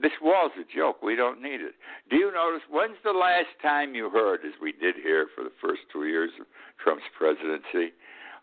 this 0.00 0.12
wall's 0.22 0.52
a 0.58 0.64
joke. 0.74 1.02
We 1.02 1.14
don't 1.14 1.40
need 1.40 1.60
it. 1.60 1.74
Do 2.10 2.16
you 2.16 2.32
notice 2.32 2.62
when's 2.70 2.96
the 3.04 3.12
last 3.12 3.54
time 3.62 3.94
you 3.94 4.10
heard, 4.10 4.40
as 4.44 4.54
we 4.60 4.72
did 4.72 4.96
here 4.96 5.28
for 5.34 5.44
the 5.44 5.52
first 5.60 5.82
two 5.92 6.06
years 6.06 6.30
of 6.40 6.46
Trump's 6.82 7.04
presidency, 7.16 7.92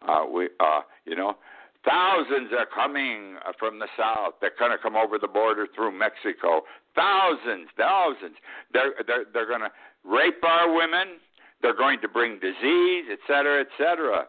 uh, 0.08 0.26
we, 0.32 0.50
uh, 0.60 0.82
you 1.06 1.16
know, 1.16 1.36
thousands 1.84 2.52
are 2.58 2.68
coming 2.68 3.38
from 3.58 3.80
the 3.80 3.88
south. 3.98 4.36
They're 4.42 4.58
going 4.58 4.72
to 4.72 4.78
come 4.78 4.96
over 4.96 5.18
the 5.18 5.28
border 5.28 5.68
through 5.76 5.98
Mexico. 5.98 6.62
Thousands, 6.96 7.68
thousands. 7.78 8.36
They're 8.72 8.94
they're 9.08 9.26
they're 9.34 9.48
going 9.48 9.62
to 9.62 9.72
rape 10.04 10.44
our 10.44 10.74
women. 10.74 11.18
They're 11.66 11.74
going 11.74 12.00
to 12.02 12.08
bring 12.08 12.38
disease, 12.38 13.06
et 13.10 13.18
cetera, 13.26 13.62
et 13.62 13.70
cetera. 13.76 14.28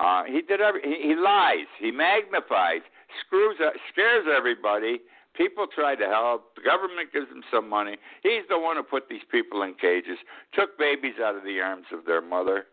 Uh, 0.00 0.22
he 0.24 0.40
did 0.40 0.62
every, 0.62 0.80
he, 0.80 1.08
he 1.08 1.14
lies, 1.14 1.66
he 1.78 1.90
magnifies, 1.90 2.80
screws, 3.20 3.58
up, 3.62 3.74
scares 3.92 4.24
everybody. 4.34 5.02
People 5.34 5.66
try 5.66 5.94
to 5.94 6.06
help. 6.06 6.54
The 6.56 6.62
government 6.62 7.12
gives 7.12 7.28
them 7.28 7.42
some 7.52 7.68
money. 7.68 7.98
He's 8.22 8.48
the 8.48 8.58
one 8.58 8.76
who 8.76 8.82
put 8.82 9.10
these 9.10 9.20
people 9.30 9.60
in 9.62 9.74
cages, 9.74 10.16
took 10.54 10.78
babies 10.78 11.16
out 11.22 11.36
of 11.36 11.44
the 11.44 11.60
arms 11.60 11.84
of 11.92 12.06
their 12.06 12.22
mother, 12.22 12.64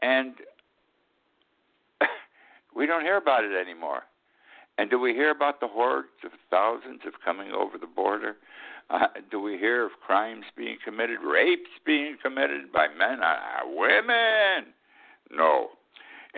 and 0.00 0.36
we 2.74 2.86
don't 2.86 3.02
hear 3.02 3.18
about 3.18 3.44
it 3.44 3.52
anymore. 3.54 4.04
And 4.78 4.88
do 4.88 4.98
we 4.98 5.12
hear 5.12 5.30
about 5.30 5.60
the 5.60 5.68
hordes 5.68 6.08
of 6.24 6.30
thousands 6.50 7.02
of 7.06 7.12
coming 7.22 7.52
over 7.52 7.76
the 7.76 7.86
border? 7.86 8.36
Uh, 8.90 9.06
do 9.30 9.40
we 9.40 9.56
hear 9.58 9.86
of 9.86 9.92
crimes 10.06 10.44
being 10.56 10.76
committed, 10.84 11.18
rapes 11.20 11.70
being 11.86 12.16
committed 12.22 12.70
by 12.72 12.86
men 12.88 13.22
on 13.22 13.36
uh, 13.36 13.68
women? 13.68 14.72
No. 15.30 15.68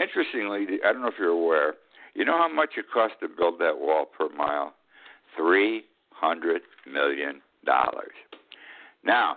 Interestingly, 0.01 0.79
I 0.85 0.93
don't 0.93 1.03
know 1.03 1.09
if 1.09 1.15
you're 1.19 1.29
aware, 1.29 1.75
you 2.15 2.25
know 2.25 2.39
how 2.39 2.53
much 2.53 2.71
it 2.77 2.87
cost 2.93 3.15
to 3.21 3.29
build 3.29 3.59
that 3.61 3.79
wall 3.79 4.07
per 4.07 4.29
mile? 4.31 4.75
$300 5.39 5.83
million. 6.91 7.43
Now, 9.05 9.37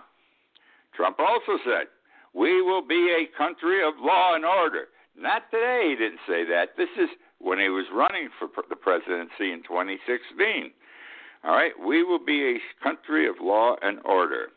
Trump 0.96 1.18
also 1.18 1.58
said, 1.64 1.86
we 2.34 2.62
will 2.62 2.86
be 2.86 3.16
a 3.16 3.36
country 3.36 3.86
of 3.86 3.94
law 4.00 4.34
and 4.34 4.44
order. 4.44 4.86
Not 5.16 5.50
today, 5.50 5.88
he 5.90 5.96
didn't 5.96 6.20
say 6.26 6.44
that. 6.44 6.76
This 6.76 6.88
is 6.96 7.08
when 7.38 7.58
he 7.58 7.68
was 7.68 7.86
running 7.92 8.28
for 8.38 8.48
the 8.68 8.76
presidency 8.76 9.52
in 9.52 9.62
2016. 9.66 10.70
All 11.42 11.52
right, 11.52 11.72
we 11.84 12.02
will 12.04 12.24
be 12.24 12.56
a 12.56 12.84
country 12.84 13.26
of 13.28 13.36
law 13.40 13.76
and 13.82 13.98
order. 14.04 14.48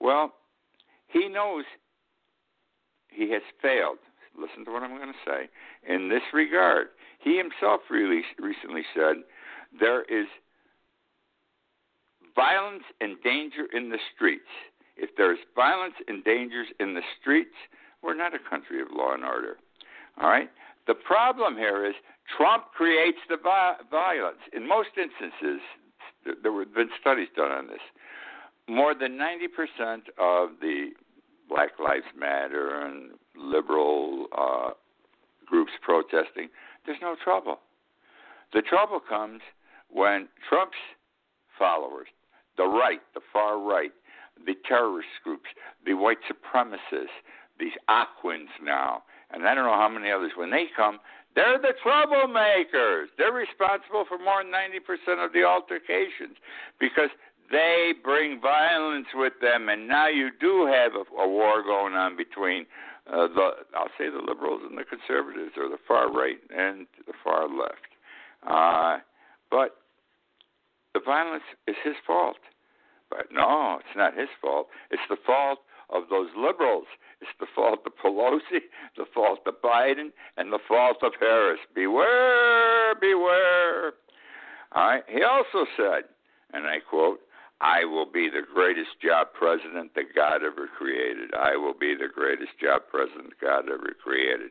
Well, 0.00 0.32
he 1.08 1.28
knows 1.28 1.64
he 3.08 3.30
has 3.32 3.42
failed. 3.60 3.98
Listen 4.38 4.64
to 4.64 4.72
what 4.72 4.82
I'm 4.82 4.96
going 4.96 5.12
to 5.12 5.30
say. 5.30 5.50
In 5.86 6.08
this 6.08 6.22
regard, 6.32 6.88
he 7.22 7.36
himself 7.36 7.82
really 7.90 8.22
recently 8.38 8.82
said 8.94 9.16
there 9.78 10.02
is 10.02 10.26
violence 12.34 12.84
and 13.00 13.16
danger 13.22 13.66
in 13.74 13.90
the 13.90 13.98
streets. 14.14 14.48
If 14.96 15.10
there's 15.18 15.38
violence 15.54 15.94
and 16.08 16.24
dangers 16.24 16.68
in 16.80 16.94
the 16.94 17.02
streets, 17.20 17.54
we're 18.02 18.16
not 18.16 18.34
a 18.34 18.38
country 18.50 18.80
of 18.80 18.88
law 18.90 19.12
and 19.12 19.22
order. 19.24 19.56
All 20.20 20.28
right? 20.30 20.50
The 20.86 20.94
problem 20.94 21.56
here 21.56 21.86
is 21.86 21.94
Trump 22.36 22.64
creates 22.74 23.18
the 23.28 23.36
violence. 23.36 24.40
In 24.54 24.66
most 24.66 24.90
instances, 24.96 25.60
there 26.24 26.58
have 26.58 26.74
been 26.74 26.90
studies 27.00 27.28
done 27.36 27.50
on 27.50 27.66
this. 27.66 27.80
More 28.68 28.94
than 28.94 29.18
90% 29.18 29.96
of 30.18 30.50
the 30.60 30.90
Black 31.48 31.70
Lives 31.78 32.06
Matter 32.18 32.80
and 32.86 33.10
liberal 33.36 34.26
uh, 34.36 34.70
groups 35.46 35.72
protesting, 35.82 36.48
there's 36.86 36.98
no 37.02 37.16
trouble. 37.22 37.58
The 38.52 38.62
trouble 38.62 39.00
comes 39.00 39.40
when 39.90 40.28
Trump's 40.48 40.76
followers, 41.58 42.08
the 42.56 42.64
right, 42.64 43.00
the 43.14 43.20
far 43.32 43.58
right, 43.58 43.92
the 44.46 44.54
terrorist 44.66 45.08
groups, 45.24 45.48
the 45.84 45.94
white 45.94 46.18
supremacists, 46.30 47.08
these 47.58 47.72
Aquins 47.88 48.48
now, 48.62 49.02
and 49.32 49.46
I 49.46 49.54
don't 49.54 49.64
know 49.64 49.74
how 49.74 49.88
many 49.88 50.10
others, 50.10 50.32
when 50.36 50.50
they 50.50 50.66
come, 50.76 50.98
they're 51.34 51.58
the 51.58 51.74
troublemakers. 51.84 53.06
They're 53.16 53.32
responsible 53.32 54.04
for 54.06 54.18
more 54.18 54.42
than 54.42 54.52
90% 54.52 55.24
of 55.24 55.32
the 55.32 55.44
altercations 55.44 56.36
because 56.78 57.08
they 57.50 57.92
bring 58.02 58.40
violence 58.40 59.08
with 59.14 59.34
them, 59.40 59.68
and 59.68 59.88
now 59.88 60.08
you 60.08 60.30
do 60.40 60.66
have 60.66 60.92
a, 60.94 61.22
a 61.22 61.28
war 61.28 61.62
going 61.62 61.94
on 61.94 62.16
between 62.16 62.66
uh, 63.06 63.26
the 63.28 63.50
I'll 63.74 63.90
say 63.98 64.08
the 64.08 64.22
liberals 64.24 64.62
and 64.68 64.78
the 64.78 64.84
conservatives, 64.84 65.52
or 65.56 65.68
the 65.68 65.80
far 65.88 66.12
right 66.12 66.38
and 66.56 66.86
the 67.06 67.12
far 67.24 67.48
left. 67.48 67.92
Uh, 68.46 69.02
but 69.50 69.76
the 70.94 71.00
violence 71.04 71.42
is 71.66 71.76
his 71.84 71.94
fault. 72.06 72.36
But 73.10 73.26
no, 73.32 73.78
it's 73.80 73.96
not 73.96 74.16
his 74.16 74.28
fault. 74.40 74.68
It's 74.90 75.02
the 75.10 75.16
fault 75.26 75.58
of 75.92 76.04
those 76.10 76.28
liberals 76.36 76.86
it's 77.22 77.30
the 77.38 77.46
fault 77.54 77.86
of 77.86 77.92
Pelosi, 78.02 78.66
the 78.96 79.06
fault 79.14 79.46
of 79.46 79.54
Biden, 79.62 80.10
and 80.36 80.52
the 80.52 80.58
fault 80.66 80.98
of 81.02 81.12
Harris. 81.20 81.60
Beware, 81.72 82.96
beware. 83.00 83.92
All 84.72 84.88
right. 84.88 85.04
He 85.08 85.22
also 85.22 85.64
said, 85.76 86.10
and 86.52 86.66
I 86.66 86.80
quote, 86.80 87.20
I 87.60 87.84
will 87.84 88.10
be 88.10 88.28
the 88.28 88.42
greatest 88.42 88.98
job 89.00 89.28
president 89.38 89.94
that 89.94 90.16
God 90.16 90.42
ever 90.42 90.66
created. 90.66 91.30
I 91.32 91.56
will 91.56 91.74
be 91.78 91.94
the 91.94 92.10
greatest 92.12 92.58
job 92.60 92.82
president 92.90 93.34
God 93.40 93.68
ever 93.68 93.94
created. 94.02 94.50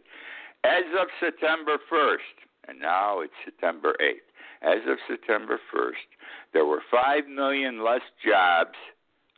As 0.63 0.88
of 0.98 1.07
September 1.19 1.77
1st, 1.91 2.69
and 2.69 2.79
now 2.79 3.19
it's 3.19 3.33
September 3.43 3.98
8th, 4.00 4.31
as 4.62 4.79
of 4.88 4.98
September 5.10 5.60
1st, 5.75 6.07
there 6.53 6.65
were 6.65 6.81
5 6.89 7.27
million 7.27 7.83
less 7.83 8.05
jobs 8.24 8.77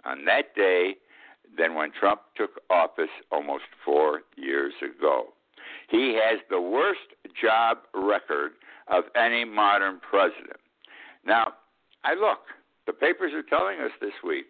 on 0.05 0.25
that 0.25 0.53
day 0.55 0.98
than 1.58 1.76
when 1.76 1.92
Trump 1.92 2.22
took 2.36 2.62
office 2.70 3.10
almost 3.32 3.66
four 3.86 4.22
years 4.36 4.74
ago. 4.82 5.34
He 5.90 6.20
has 6.24 6.40
the 6.50 6.62
worst 6.62 7.00
job 7.40 7.78
record 7.94 8.54
of 8.88 9.06
any 9.16 9.46
modern 9.46 10.00
president. 10.00 10.60
Now, 11.26 11.54
I 12.04 12.16
look, 12.16 12.40
The 12.86 12.94
papers 12.94 13.32
are 13.34 13.44
telling 13.44 13.80
us 13.80 13.92
this 14.02 14.14
week. 14.24 14.46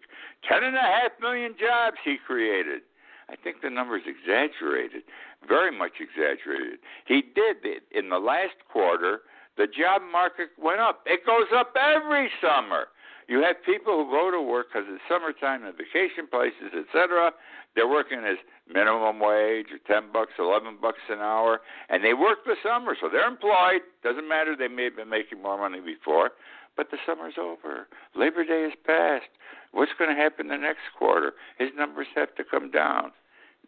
Ten 0.48 0.64
and 0.64 0.76
a 0.76 0.80
half 0.80 1.12
million 1.20 1.54
jobs 1.58 1.96
he 2.04 2.16
created. 2.18 2.82
I 3.28 3.36
think 3.36 3.62
the 3.62 3.70
number 3.70 3.96
is 3.96 4.04
exaggerated, 4.06 5.02
very 5.48 5.76
much 5.76 5.92
exaggerated. 6.00 6.78
He 7.06 7.22
did 7.22 7.64
it 7.64 7.84
in 7.90 8.10
the 8.10 8.18
last 8.18 8.56
quarter. 8.70 9.20
The 9.56 9.66
job 9.66 10.02
market 10.10 10.48
went 10.58 10.80
up. 10.80 11.02
It 11.06 11.24
goes 11.24 11.46
up 11.54 11.74
every 11.80 12.28
summer. 12.42 12.88
You 13.26 13.42
have 13.42 13.56
people 13.64 14.04
who 14.04 14.10
go 14.10 14.30
to 14.30 14.40
work 14.40 14.68
because 14.68 14.86
it's 14.88 15.02
summertime 15.08 15.64
and 15.64 15.74
vacation 15.76 16.28
places, 16.30 16.76
etc. 16.76 17.32
They're 17.74 17.88
working 17.88 18.18
as 18.20 18.36
minimum 18.68 19.18
wage 19.18 19.66
or 19.72 19.80
ten 19.88 20.12
bucks, 20.12 20.32
eleven 20.38 20.76
bucks 20.80 21.00
an 21.08 21.20
hour, 21.20 21.60
and 21.88 22.04
they 22.04 22.14
work 22.14 22.44
the 22.44 22.56
summer, 22.62 22.96
so 23.00 23.08
they're 23.08 23.28
employed. 23.28 23.80
Doesn't 24.02 24.28
matter; 24.28 24.54
they 24.56 24.68
may 24.68 24.84
have 24.84 24.96
been 24.96 25.08
making 25.08 25.42
more 25.42 25.58
money 25.58 25.80
before, 25.80 26.30
but 26.76 26.90
the 26.90 26.98
summer's 27.06 27.34
over. 27.40 27.88
Labor 28.14 28.44
Day 28.44 28.68
is 28.68 28.74
past. 28.84 29.26
What's 29.72 29.92
going 29.98 30.14
to 30.14 30.20
happen 30.20 30.48
the 30.48 30.56
next 30.56 30.84
quarter? 30.96 31.32
His 31.58 31.70
numbers 31.76 32.06
have 32.14 32.34
to 32.36 32.44
come 32.44 32.70
down. 32.70 33.10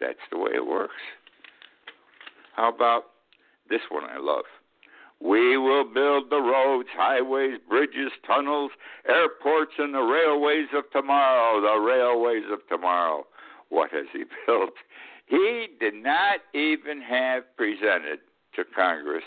That's 0.00 0.22
the 0.30 0.38
way 0.38 0.50
it 0.54 0.66
works. 0.66 1.00
How 2.54 2.72
about 2.72 3.04
this 3.68 3.80
one 3.90 4.04
I 4.04 4.18
love? 4.18 4.44
We 5.20 5.56
will 5.56 5.84
build 5.84 6.30
the 6.30 6.40
roads, 6.40 6.88
highways, 6.94 7.58
bridges, 7.68 8.12
tunnels, 8.26 8.70
airports, 9.08 9.72
and 9.78 9.94
the 9.94 10.02
railways 10.02 10.68
of 10.74 10.84
tomorrow. 10.92 11.60
The 11.60 11.80
railways 11.80 12.44
of 12.52 12.60
tomorrow. 12.68 13.24
What 13.68 13.90
has 13.92 14.06
he 14.12 14.24
built? 14.46 14.74
He 15.26 15.68
did 15.80 15.94
not 15.94 16.40
even 16.54 17.00
have 17.00 17.44
presented 17.56 18.20
to 18.54 18.64
Congress 18.74 19.24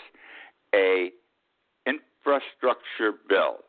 a 0.74 1.10
infrastructure 1.86 3.12
bill. 3.28 3.64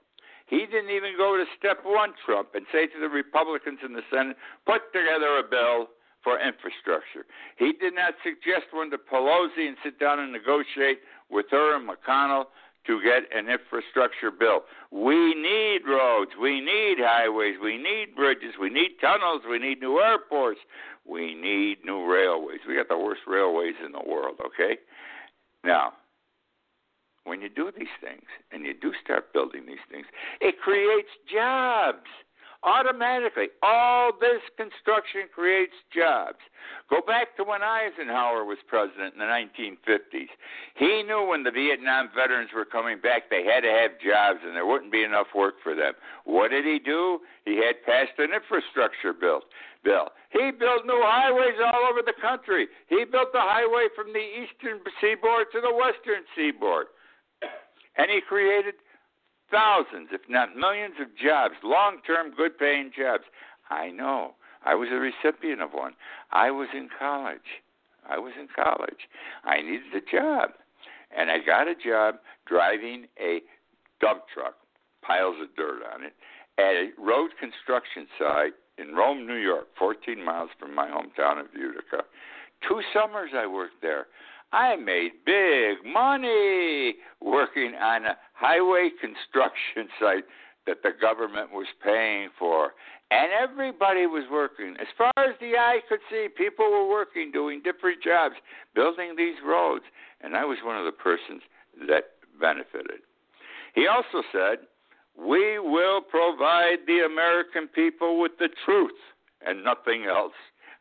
He 0.47 0.65
didn't 0.67 0.91
even 0.91 1.15
go 1.17 1.37
to 1.37 1.45
step 1.57 1.79
one, 1.83 2.13
Trump, 2.25 2.49
and 2.55 2.65
say 2.71 2.85
to 2.85 2.99
the 2.99 3.07
Republicans 3.07 3.79
in 3.85 3.93
the 3.93 4.03
Senate, 4.11 4.35
put 4.65 4.91
together 4.91 5.39
a 5.39 5.47
bill 5.47 5.87
for 6.23 6.37
infrastructure. 6.39 7.25
He 7.57 7.73
did 7.73 7.95
not 7.95 8.13
suggest 8.21 8.69
one 8.71 8.91
to 8.91 8.97
Pelosi 8.97 9.67
and 9.67 9.77
sit 9.83 9.99
down 9.99 10.19
and 10.19 10.31
negotiate 10.31 10.99
with 11.31 11.47
her 11.51 11.75
and 11.75 11.89
McConnell 11.89 12.45
to 12.87 12.99
get 13.01 13.23
an 13.35 13.47
infrastructure 13.47 14.31
bill. 14.31 14.61
We 14.91 15.35
need 15.35 15.81
roads, 15.87 16.31
we 16.41 16.61
need 16.61 16.97
highways, 16.99 17.55
we 17.61 17.77
need 17.77 18.15
bridges, 18.15 18.55
we 18.59 18.69
need 18.69 18.97
tunnels, 18.99 19.43
we 19.49 19.59
need 19.59 19.81
new 19.81 19.99
airports, 19.99 20.59
we 21.05 21.35
need 21.35 21.85
new 21.85 22.05
railways. 22.05 22.59
We 22.67 22.75
got 22.75 22.89
the 22.89 22.97
worst 22.97 23.21
railways 23.27 23.75
in 23.85 23.91
the 23.91 24.01
world, 24.07 24.37
okay? 24.45 24.79
Now, 25.63 25.93
when 27.23 27.41
you 27.41 27.49
do 27.49 27.71
these 27.77 27.93
things 28.01 28.25
and 28.51 28.65
you 28.65 28.73
do 28.73 28.93
start 29.03 29.31
building 29.31 29.65
these 29.67 29.85
things, 29.91 30.07
it 30.39 30.59
creates 30.59 31.09
jobs 31.31 32.09
automatically. 32.63 33.47
All 33.63 34.11
this 34.19 34.41
construction 34.57 35.25
creates 35.33 35.73
jobs. 35.93 36.37
Go 36.89 37.01
back 37.01 37.35
to 37.37 37.43
when 37.43 37.61
Eisenhower 37.61 38.45
was 38.45 38.57
president 38.67 39.13
in 39.13 39.19
the 39.19 39.25
1950s. 39.25 40.29
He 40.75 41.03
knew 41.03 41.25
when 41.25 41.43
the 41.43 41.51
Vietnam 41.51 42.09
veterans 42.15 42.51
were 42.53 42.65
coming 42.65 42.99
back, 43.01 43.29
they 43.29 43.43
had 43.43 43.61
to 43.61 43.71
have 43.71 43.97
jobs 43.97 44.39
and 44.45 44.55
there 44.55 44.65
wouldn't 44.65 44.91
be 44.91 45.03
enough 45.03 45.27
work 45.35 45.55
for 45.63 45.73
them. 45.73 45.93
What 46.25 46.51
did 46.51 46.65
he 46.65 46.79
do? 46.79 47.19
He 47.45 47.57
had 47.57 47.81
passed 47.85 48.17
an 48.19 48.33
infrastructure 48.33 49.13
bill. 49.13 49.41
Bill. 49.83 50.09
He 50.29 50.51
built 50.51 50.85
new 50.85 51.01
highways 51.01 51.57
all 51.57 51.89
over 51.89 52.05
the 52.05 52.13
country. 52.21 52.67
He 52.87 53.03
built 53.03 53.33
the 53.33 53.41
highway 53.41 53.89
from 53.95 54.13
the 54.13 54.21
eastern 54.21 54.79
seaboard 55.01 55.47
to 55.53 55.59
the 55.59 55.73
western 55.73 56.21
seaboard. 56.37 56.87
And 57.97 58.11
he 58.11 58.21
created 58.21 58.75
thousands, 59.51 60.09
if 60.11 60.21
not 60.29 60.55
millions, 60.55 60.95
of 60.99 61.07
jobs, 61.15 61.55
long 61.63 61.97
term, 62.05 62.33
good 62.35 62.57
paying 62.57 62.91
jobs. 62.97 63.23
I 63.69 63.89
know. 63.89 64.33
I 64.63 64.75
was 64.75 64.89
a 64.91 64.95
recipient 64.95 65.61
of 65.61 65.71
one. 65.71 65.93
I 66.31 66.51
was 66.51 66.69
in 66.73 66.89
college. 66.97 67.61
I 68.07 68.17
was 68.17 68.33
in 68.39 68.47
college. 68.55 69.09
I 69.43 69.61
needed 69.61 69.93
a 69.95 70.11
job. 70.11 70.51
And 71.15 71.29
I 71.29 71.39
got 71.39 71.67
a 71.67 71.75
job 71.75 72.15
driving 72.47 73.05
a 73.19 73.41
dump 73.99 74.23
truck, 74.33 74.55
piles 75.01 75.35
of 75.41 75.55
dirt 75.55 75.81
on 75.93 76.03
it, 76.03 76.13
at 76.57 76.73
a 76.75 76.89
road 76.97 77.31
construction 77.39 78.07
site 78.17 78.53
in 78.77 78.95
Rome, 78.95 79.27
New 79.27 79.35
York, 79.35 79.67
14 79.77 80.23
miles 80.23 80.49
from 80.59 80.73
my 80.73 80.87
hometown 80.87 81.39
of 81.39 81.47
Utica. 81.55 82.03
Two 82.67 82.81
summers 82.93 83.31
I 83.35 83.47
worked 83.47 83.81
there. 83.81 84.07
I 84.51 84.75
made 84.75 85.11
big 85.25 85.85
money 85.85 86.95
working 87.21 87.73
on 87.75 88.05
a 88.05 88.17
highway 88.33 88.89
construction 88.99 89.87
site 89.99 90.25
that 90.67 90.83
the 90.83 90.91
government 90.99 91.51
was 91.51 91.67
paying 91.83 92.29
for. 92.37 92.71
And 93.11 93.29
everybody 93.31 94.07
was 94.07 94.23
working. 94.31 94.75
As 94.79 94.87
far 94.97 95.11
as 95.17 95.35
the 95.41 95.57
eye 95.57 95.79
could 95.89 95.99
see, 96.09 96.27
people 96.37 96.69
were 96.69 96.87
working, 96.87 97.31
doing 97.31 97.61
different 97.61 98.01
jobs, 98.01 98.35
building 98.73 99.15
these 99.17 99.35
roads. 99.45 99.83
And 100.21 100.35
I 100.35 100.45
was 100.45 100.57
one 100.63 100.77
of 100.77 100.85
the 100.85 100.91
persons 100.91 101.41
that 101.89 102.15
benefited. 102.39 103.01
He 103.75 103.87
also 103.87 104.25
said, 104.31 104.67
We 105.17 105.59
will 105.59 106.01
provide 106.01 106.87
the 106.87 107.05
American 107.05 107.67
people 107.67 108.21
with 108.21 108.33
the 108.39 108.49
truth 108.65 108.91
and 109.45 109.63
nothing 109.63 110.05
else. 110.05 110.33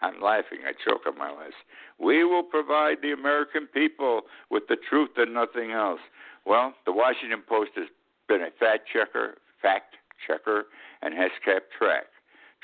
I'm 0.03 0.21
laughing. 0.21 0.61
I 0.67 0.73
choke 0.73 1.03
on 1.07 1.19
my 1.19 1.31
last. 1.31 1.55
We 1.99 2.25
will 2.25 2.43
provide 2.43 2.99
the 3.03 3.13
American 3.13 3.67
people 3.67 4.23
with 4.51 4.65
the 4.69 4.77
truth 4.89 5.11
and 5.17 5.35
nothing 5.35 5.73
else. 5.73 6.01
Well, 6.47 6.75
the 6.87 6.93
Washington 6.93 7.43
Post 7.47 7.73
has 7.77 7.89
been 8.29 8.41
a 8.41 8.51
fact 8.59 8.89
checker, 8.93 9.37
fact 9.61 9.97
checker, 10.27 10.65
and 11.03 11.15
has 11.15 11.31
kept 11.45 11.73
track. 11.77 12.05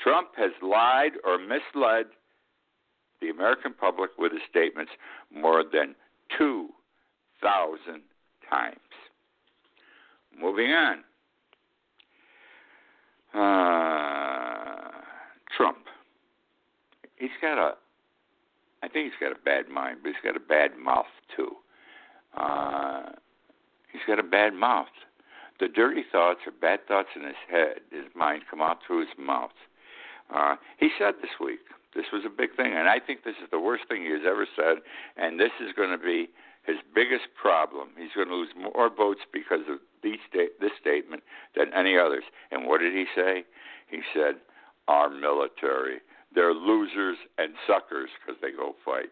Trump 0.01 0.29
has 0.37 0.51
lied 0.61 1.13
or 1.23 1.37
misled 1.37 2.07
the 3.21 3.29
American 3.29 3.73
public 3.73 4.11
with 4.17 4.31
his 4.31 4.41
statements 4.49 4.91
more 5.33 5.63
than 5.63 5.95
2,000 6.37 8.01
times. 8.49 8.77
Moving 10.39 10.71
on. 10.71 11.03
Uh. 13.33 14.66
He's 17.17 17.35
got 17.41 17.57
a 17.57 17.75
I 18.83 18.87
think 18.87 19.11
he's 19.11 19.19
got 19.19 19.35
a 19.35 19.41
bad 19.43 19.69
mind, 19.69 19.99
but 20.03 20.09
he's 20.09 20.23
got 20.23 20.35
a 20.35 20.39
bad 20.39 20.77
mouth 20.77 21.09
too. 21.35 21.55
Uh, 22.35 23.09
he's 23.91 24.01
got 24.05 24.19
a 24.19 24.23
bad 24.23 24.53
mouth. 24.53 24.87
The 25.59 25.67
dirty 25.67 26.03
thoughts 26.11 26.41
or 26.45 26.51
bad 26.51 26.87
thoughts 26.87 27.09
in 27.15 27.23
his 27.23 27.41
head, 27.49 27.81
his 27.91 28.05
mind, 28.15 28.43
come 28.49 28.61
out 28.61 28.79
through 28.85 29.01
his 29.01 29.17
mouth. 29.17 29.57
Uh, 30.33 30.55
he 30.79 30.89
said 30.99 31.15
this 31.21 31.31
week, 31.41 31.59
this 31.95 32.05
was 32.13 32.21
a 32.25 32.29
big 32.29 32.55
thing, 32.55 32.73
and 32.73 32.87
I 32.87 32.99
think 32.99 33.23
this 33.23 33.37
is 33.41 33.49
the 33.49 33.59
worst 33.59 33.85
thing 33.87 34.03
he 34.03 34.11
has 34.11 34.21
ever 34.27 34.45
said, 34.55 34.83
and 35.15 35.39
this 35.39 35.51
is 35.59 35.73
going 35.75 35.89
to 35.89 35.97
be 35.97 36.29
his 36.63 36.77
biggest 36.93 37.33
problem. 37.33 37.89
He's 37.97 38.11
going 38.13 38.27
to 38.27 38.35
lose 38.35 38.49
more 38.55 38.89
votes 38.93 39.21
because 39.33 39.65
of 39.67 39.79
these 40.03 40.19
sta- 40.29 40.53
this 40.59 40.73
statement 40.79 41.23
than 41.55 41.73
any 41.73 41.97
others. 41.97 42.25
And 42.51 42.67
what 42.67 42.81
did 42.81 42.93
he 42.93 43.05
say? 43.15 43.45
He 43.89 44.01
said, 44.13 44.35
Our 44.87 45.09
military 45.09 46.01
they're 46.37 46.53
losers 46.53 47.17
and 47.39 47.53
suckers 47.65 48.09
because 48.21 48.39
they 48.39 48.51
go 48.51 48.75
fight. 48.85 49.09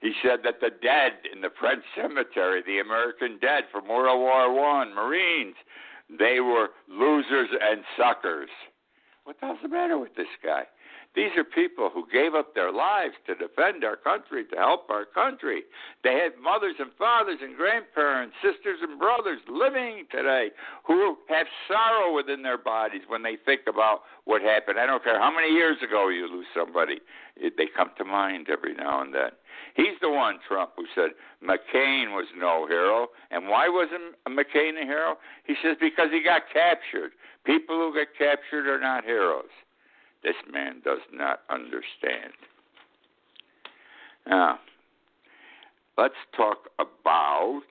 He 0.00 0.12
said 0.22 0.46
that 0.46 0.60
the 0.60 0.70
dead 0.70 1.26
in 1.34 1.40
the 1.40 1.50
French 1.58 1.82
cemetery, 1.96 2.62
the 2.64 2.78
American 2.78 3.38
dead 3.42 3.64
from 3.72 3.88
World 3.88 4.20
War 4.20 4.54
One, 4.54 4.94
Marines, 4.94 5.56
they 6.08 6.38
were 6.38 6.68
losers 6.88 7.48
and 7.50 7.82
suckers. 7.98 8.48
What 9.24 9.40
the 9.40 9.46
hell's 9.46 9.58
the 9.60 9.68
matter 9.68 9.98
with 9.98 10.14
this 10.14 10.30
guy? 10.42 10.62
These 11.14 11.30
are 11.36 11.44
people 11.44 11.90
who 11.92 12.06
gave 12.12 12.34
up 12.34 12.54
their 12.54 12.70
lives 12.70 13.14
to 13.26 13.34
defend 13.34 13.82
our 13.82 13.96
country, 13.96 14.44
to 14.52 14.56
help 14.56 14.88
our 14.90 15.04
country. 15.04 15.62
They 16.04 16.14
have 16.22 16.32
mothers 16.40 16.76
and 16.78 16.90
fathers 16.98 17.38
and 17.42 17.56
grandparents, 17.56 18.36
sisters 18.42 18.78
and 18.82 18.98
brothers 18.98 19.40
living 19.48 20.06
today 20.10 20.50
who 20.86 21.16
have 21.28 21.46
sorrow 21.66 22.14
within 22.14 22.42
their 22.42 22.58
bodies 22.58 23.02
when 23.08 23.22
they 23.22 23.36
think 23.44 23.62
about 23.68 24.02
what 24.24 24.42
happened. 24.42 24.78
I 24.78 24.86
don't 24.86 25.02
care 25.02 25.18
how 25.18 25.34
many 25.34 25.48
years 25.52 25.78
ago 25.82 26.08
you 26.08 26.28
lose 26.30 26.46
somebody, 26.54 27.00
they 27.36 27.66
come 27.74 27.90
to 27.98 28.04
mind 28.04 28.48
every 28.50 28.74
now 28.74 29.00
and 29.00 29.12
then. 29.12 29.30
He's 29.74 29.98
the 30.00 30.10
one, 30.10 30.38
Trump, 30.46 30.72
who 30.76 30.86
said 30.94 31.10
McCain 31.42 32.14
was 32.14 32.26
no 32.36 32.66
hero. 32.66 33.08
And 33.30 33.48
why 33.48 33.68
wasn't 33.68 34.14
McCain 34.28 34.80
a 34.80 34.84
hero? 34.84 35.16
He 35.44 35.54
says 35.62 35.76
because 35.80 36.08
he 36.12 36.22
got 36.22 36.42
captured. 36.52 37.12
People 37.44 37.76
who 37.76 37.94
get 37.94 38.08
captured 38.16 38.68
are 38.68 38.80
not 38.80 39.04
heroes. 39.04 39.50
This 40.22 40.34
man 40.50 40.82
does 40.84 41.00
not 41.12 41.40
understand. 41.50 42.32
Now, 44.26 44.58
let's 45.96 46.14
talk 46.36 46.70
about 46.78 47.62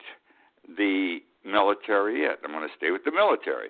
the 0.67 1.19
military 1.45 2.21
yet. 2.23 2.39
I'm 2.43 2.51
going 2.51 2.67
to 2.67 2.73
stay 2.77 2.91
with 2.91 3.03
the 3.05 3.11
military. 3.11 3.69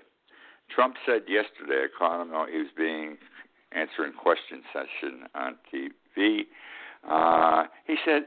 Trump 0.73 0.95
said 1.05 1.21
yesterday, 1.27 1.85
I 1.85 1.87
caught 1.97 2.21
him, 2.21 2.29
he 2.51 2.57
was 2.57 2.67
being 2.77 3.17
answering 3.71 4.13
question 4.13 4.63
session 4.73 5.27
on 5.35 5.55
TV. 5.73 6.47
Uh, 7.07 7.67
he 7.85 7.95
said, 8.05 8.23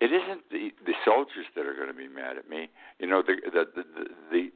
"It 0.00 0.12
isn't 0.12 0.48
the 0.50 0.70
the 0.84 0.94
soldiers 1.04 1.46
that 1.54 1.66
are 1.66 1.74
going 1.74 1.88
to 1.88 1.94
be 1.94 2.08
mad 2.08 2.38
at 2.38 2.48
me. 2.48 2.68
You 2.98 3.06
know, 3.08 3.22
the 3.22 3.36
the 3.52 3.64
the, 3.74 3.84
the 4.30 4.52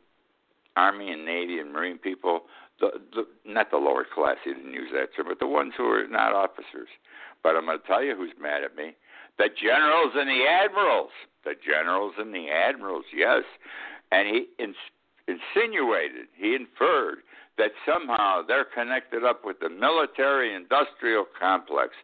Army 0.77 1.11
and 1.11 1.25
Navy 1.25 1.59
and 1.59 1.73
Marine 1.73 1.99
people, 1.99 2.43
the, 2.81 2.91
the 3.15 3.27
not 3.45 3.71
the 3.71 3.79
lower 3.79 4.05
class, 4.05 4.37
he 4.45 4.53
didn't 4.53 4.73
use 4.73 4.91
that 4.93 5.15
term, 5.17 5.27
but 5.29 5.39
the 5.39 5.47
ones 5.47 5.73
who 5.77 5.85
are 5.85 6.07
not 6.07 6.33
officers. 6.33 6.89
But 7.43 7.57
I'm 7.57 7.67
going 7.67 7.79
to 7.79 7.87
tell 7.87 8.03
you 8.03 8.15
who's 8.17 8.33
mad 8.41 8.65
at 8.65 8.77
me: 8.77 8.97
the 9.39 9.49
generals 9.49 10.13
and 10.15 10.29
the 10.29 10.45
admirals. 10.47 11.11
The 11.45 11.55
generals 11.65 12.15
and 12.19 12.35
the 12.35 12.49
admirals, 12.51 13.05
yes. 13.15 13.45
And 14.11 14.27
he 14.27 14.47
ins- 14.59 14.75
insinuated, 15.29 16.27
he 16.37 16.57
inferred 16.57 17.19
that 17.57 17.71
somehow 17.87 18.43
they're 18.47 18.67
connected 18.67 19.25
up 19.25 19.45
with 19.45 19.61
the 19.61 19.71
military 19.71 20.55
industrial 20.55 21.25
complex 21.39 21.95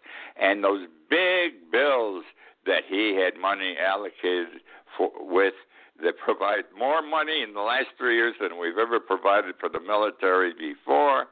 and 0.41 0.63
those 0.63 0.87
big 1.11 1.71
bills 1.71 2.25
that 2.67 2.83
he 2.89 3.17
had 3.17 3.41
money 3.41 3.75
allocated 3.79 4.63
for 4.97 5.11
with 5.19 5.55
that 6.03 6.19
provide 6.19 6.65
more 6.77 7.03
money 7.03 7.43
in 7.43 7.55
the 7.55 7.61
last 7.61 7.89
three 7.97 8.17
years 8.17 8.35
than 8.41 8.59
we've 8.59 8.79
ever 8.79 8.99
provided 9.01 9.55
for 9.59 9.69
the 9.69 9.81
military 9.81 10.53
before. 10.53 11.27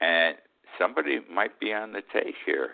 And 0.00 0.36
somebody 0.78 1.20
might 1.32 1.58
be 1.60 1.72
on 1.72 1.92
the 1.92 2.02
take 2.12 2.34
here. 2.44 2.70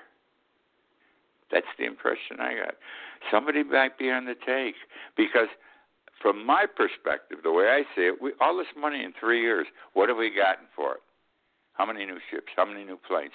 That's 1.53 1.67
the 1.79 1.85
impression 1.85 2.41
I 2.41 2.55
got. 2.55 2.75
Somebody 3.31 3.63
might 3.65 3.99
be 3.99 4.11
on 4.11 4.25
the 4.25 4.35
take 4.35 4.77
because, 5.17 5.49
from 6.23 6.45
my 6.47 6.65
perspective, 6.65 7.39
the 7.43 7.53
way 7.53 7.67
I 7.67 7.83
see 7.95 8.07
it, 8.07 8.23
we, 8.23 8.33
all 8.41 8.57
this 8.57 8.73
money 8.79 9.05
in 9.05 9.13
three 9.19 9.43
years, 9.43 9.67
what 9.93 10.09
have 10.09 10.19
we 10.19 10.31
gotten 10.31 10.67
for 10.75 10.95
it? 10.95 11.01
How 11.75 11.87
many 11.87 12.07
new 12.07 12.19
ships? 12.31 12.49
How 12.57 12.65
many 12.65 12.85
new 12.85 12.99
planes? 13.09 13.33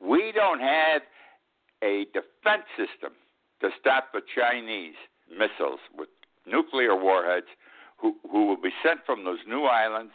We 0.00 0.32
don't 0.34 0.60
have 0.60 1.02
a 1.82 2.06
defense 2.12 2.64
system 2.76 3.12
to 3.60 3.70
stop 3.80 4.12
the 4.12 4.22
Chinese 4.34 4.94
missiles 5.30 5.80
with 5.96 6.08
nuclear 6.50 6.96
warheads 6.96 7.46
who, 7.98 8.16
who 8.30 8.46
will 8.46 8.60
be 8.60 8.70
sent 8.82 9.00
from 9.04 9.24
those 9.24 9.38
new 9.46 9.64
islands 9.64 10.12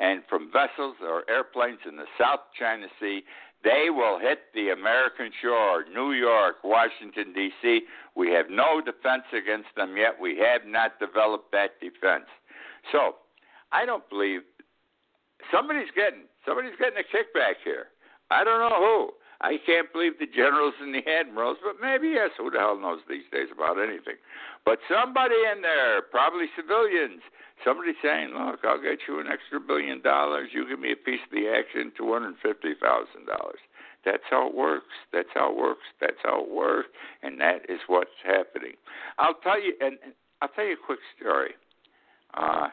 and 0.00 0.22
from 0.28 0.50
vessels 0.52 0.96
or 1.02 1.28
airplanes 1.30 1.80
in 1.88 1.96
the 1.96 2.06
South 2.18 2.40
China 2.58 2.86
Sea. 3.00 3.22
They 3.64 3.90
will 3.90 4.18
hit 4.18 4.50
the 4.54 4.70
American 4.70 5.30
shore, 5.40 5.84
New 5.92 6.12
York, 6.12 6.56
Washington, 6.64 7.32
D.C. 7.32 7.82
We 8.16 8.30
have 8.30 8.46
no 8.50 8.80
defense 8.80 9.22
against 9.30 9.68
them 9.76 9.96
yet. 9.96 10.18
We 10.20 10.36
have 10.38 10.66
not 10.66 10.98
developed 10.98 11.52
that 11.52 11.78
defense. 11.80 12.26
So 12.90 13.16
I 13.70 13.86
don't 13.86 14.08
believe 14.10 14.40
somebody's 15.52 15.90
getting 15.94 16.26
somebody's 16.44 16.74
getting 16.78 16.98
a 16.98 17.06
kickback 17.06 17.62
here. 17.62 17.86
I 18.30 18.42
don't 18.42 18.58
know 18.58 18.78
who. 18.78 19.10
I 19.42 19.58
can't 19.66 19.92
believe 19.92 20.18
the 20.18 20.30
generals 20.30 20.74
and 20.80 20.94
the 20.94 21.02
admirals, 21.02 21.58
but 21.62 21.82
maybe 21.82 22.14
yes. 22.14 22.30
Who 22.38 22.50
the 22.50 22.58
hell 22.58 22.78
knows 22.78 23.00
these 23.08 23.26
days 23.32 23.48
about 23.50 23.78
anything? 23.78 24.16
But 24.64 24.78
somebody 24.86 25.34
in 25.34 25.62
there, 25.62 26.02
probably 26.02 26.46
civilians, 26.54 27.22
somebody 27.64 27.92
saying, 28.02 28.30
"Look, 28.38 28.62
I'll 28.62 28.80
get 28.80 29.02
you 29.08 29.18
an 29.18 29.26
extra 29.26 29.58
billion 29.58 30.00
dollars. 30.00 30.50
You 30.54 30.68
give 30.68 30.78
me 30.78 30.92
a 30.92 30.96
piece 30.96 31.20
of 31.26 31.34
the 31.34 31.50
action, 31.50 31.92
two 31.96 32.12
hundred 32.12 32.38
fifty 32.42 32.74
thousand 32.78 33.26
dollars." 33.26 33.58
That's 34.04 34.22
how 34.30 34.48
it 34.48 34.54
works. 34.54 34.94
That's 35.12 35.30
how 35.34 35.50
it 35.50 35.56
works. 35.56 35.86
That's 36.00 36.18
how 36.22 36.42
it 36.42 36.50
works, 36.50 36.88
and 37.22 37.40
that 37.40 37.62
is 37.68 37.80
what's 37.86 38.18
happening. 38.24 38.74
I'll 39.18 39.38
tell 39.42 39.60
you, 39.60 39.74
and 39.80 39.98
I'll 40.40 40.48
tell 40.48 40.64
you 40.64 40.74
a 40.74 40.86
quick 40.86 40.98
story. 41.18 41.54
Uh, 42.34 42.68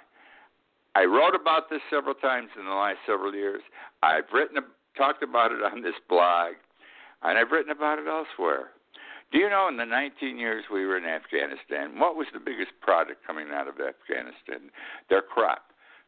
I 0.96 1.06
wrote 1.06 1.36
about 1.40 1.70
this 1.70 1.82
several 1.90 2.16
times 2.16 2.50
in 2.58 2.66
the 2.66 2.72
last 2.72 2.98
several 3.06 3.34
years. 3.34 3.62
I've 4.02 4.26
written 4.34 4.58
talked 5.00 5.24
about 5.24 5.52
it 5.52 5.64
on 5.64 5.82
this 5.82 5.96
blog, 6.10 6.60
and 7.24 7.38
I've 7.38 7.52
written 7.52 7.72
about 7.72 8.00
it 8.00 8.08
elsewhere. 8.08 8.76
Do 9.32 9.38
you 9.38 9.50
know 9.50 9.68
in 9.70 9.78
the 9.78 9.86
19 9.86 10.38
years 10.38 10.66
we 10.72 10.86
were 10.86 10.98
in 10.98 11.06
Afghanistan, 11.06 12.00
what 12.00 12.16
was 12.16 12.28
the 12.34 12.40
biggest 12.40 12.72
product 12.82 13.26
coming 13.26 13.48
out 13.54 13.68
of 13.68 13.76
Afghanistan? 13.76 14.70
Their 15.10 15.22
crop. 15.22 15.64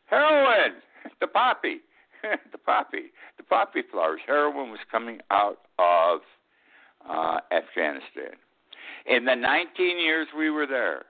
Heroin! 0.06 0.76
The 1.20 1.26
poppy. 1.26 1.82
the 2.52 2.60
poppy. 2.60 3.10
The 3.38 3.44
poppy 3.44 3.82
flowers. 3.92 4.20
Heroin 4.28 4.70
was 4.70 4.80
coming 4.92 5.20
out 5.32 5.62
of 5.80 6.20
uh, 7.10 7.40
Afghanistan. 7.52 8.38
In 9.08 9.26
the 9.26 9.34
19 9.34 9.98
years 9.98 10.28
we 10.38 10.52
were 10.52 10.68
there, 10.68 11.06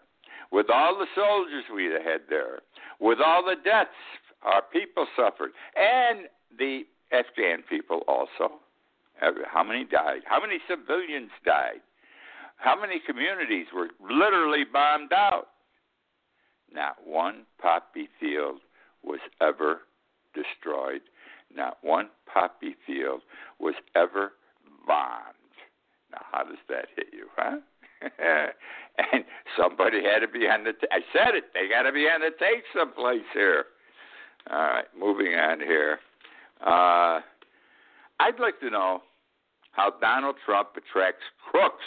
with 0.50 0.67
all 0.74 0.98
the 0.98 1.08
soldiers 1.13 1.65
we 1.76 1.86
had 1.86 2.22
there, 2.30 2.60
with 3.02 3.20
all 3.20 3.44
the 3.44 3.62
deaths 3.62 3.89
our 4.44 4.62
people 4.62 5.06
suffered, 5.17 5.52
and 5.76 6.28
the 6.58 6.84
Afghan 7.12 7.63
people 7.69 8.02
also. 8.08 8.60
How 9.19 9.63
many 9.63 9.86
died? 9.86 10.21
How 10.26 10.41
many 10.41 10.60
civilians 10.67 11.30
died? 11.45 11.82
How 12.58 12.80
many 12.80 13.00
communities 13.06 13.67
were 13.74 13.89
literally 14.00 14.63
bombed 14.71 15.13
out? 15.13 15.47
Not 16.74 16.95
one 17.06 17.43
poppy 17.62 18.10
field 18.19 18.62
was 19.04 19.19
ever 19.41 19.82
destroyed. 20.34 21.02
Not 21.56 21.78
one 21.82 22.10
poppy 22.32 22.76
field 22.88 23.21
was 23.60 23.76
ever 23.95 24.34
bombed. 24.88 25.36
Now, 26.12 26.26
how 26.32 26.43
does 26.43 26.58
that 26.69 26.86
hit 26.95 27.08
you, 27.12 27.28
huh? 27.36 27.58
and 29.13 29.24
somebody 29.58 30.04
had 30.04 30.19
to 30.19 30.28
be 30.28 30.47
on 30.47 30.63
the. 30.63 30.74
T- 30.74 30.88
I 30.91 31.00
said 31.13 31.36
it. 31.36 31.45
They 31.54 31.69
got 31.69 31.84
to 31.84 31.91
be 31.91 32.06
on 32.06 32.21
the 32.21 32.32
take 32.39 32.63
someplace 32.76 33.26
here. 33.34 33.65
All 34.50 34.58
right, 34.58 34.86
moving 34.97 35.36
on 35.36 35.60
here. 35.60 36.00
Uh, 36.65 37.21
I'd 38.19 38.39
like 38.39 38.60
to 38.60 38.69
know 38.69 39.02
how 39.71 39.93
Donald 40.00 40.36
Trump 40.45 40.69
attracts 40.78 41.24
crooks 41.50 41.84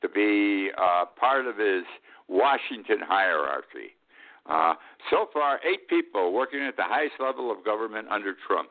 to 0.00 0.08
be 0.08 0.70
uh, 0.76 1.04
part 1.18 1.46
of 1.46 1.56
his 1.56 1.84
Washington 2.28 2.98
hierarchy. 3.00 3.94
Uh, 4.46 4.74
so 5.10 5.28
far, 5.32 5.60
eight 5.64 5.86
people 5.88 6.32
working 6.32 6.60
at 6.60 6.76
the 6.76 6.82
highest 6.82 7.14
level 7.20 7.50
of 7.52 7.64
government 7.64 8.08
under 8.10 8.34
Trump. 8.46 8.70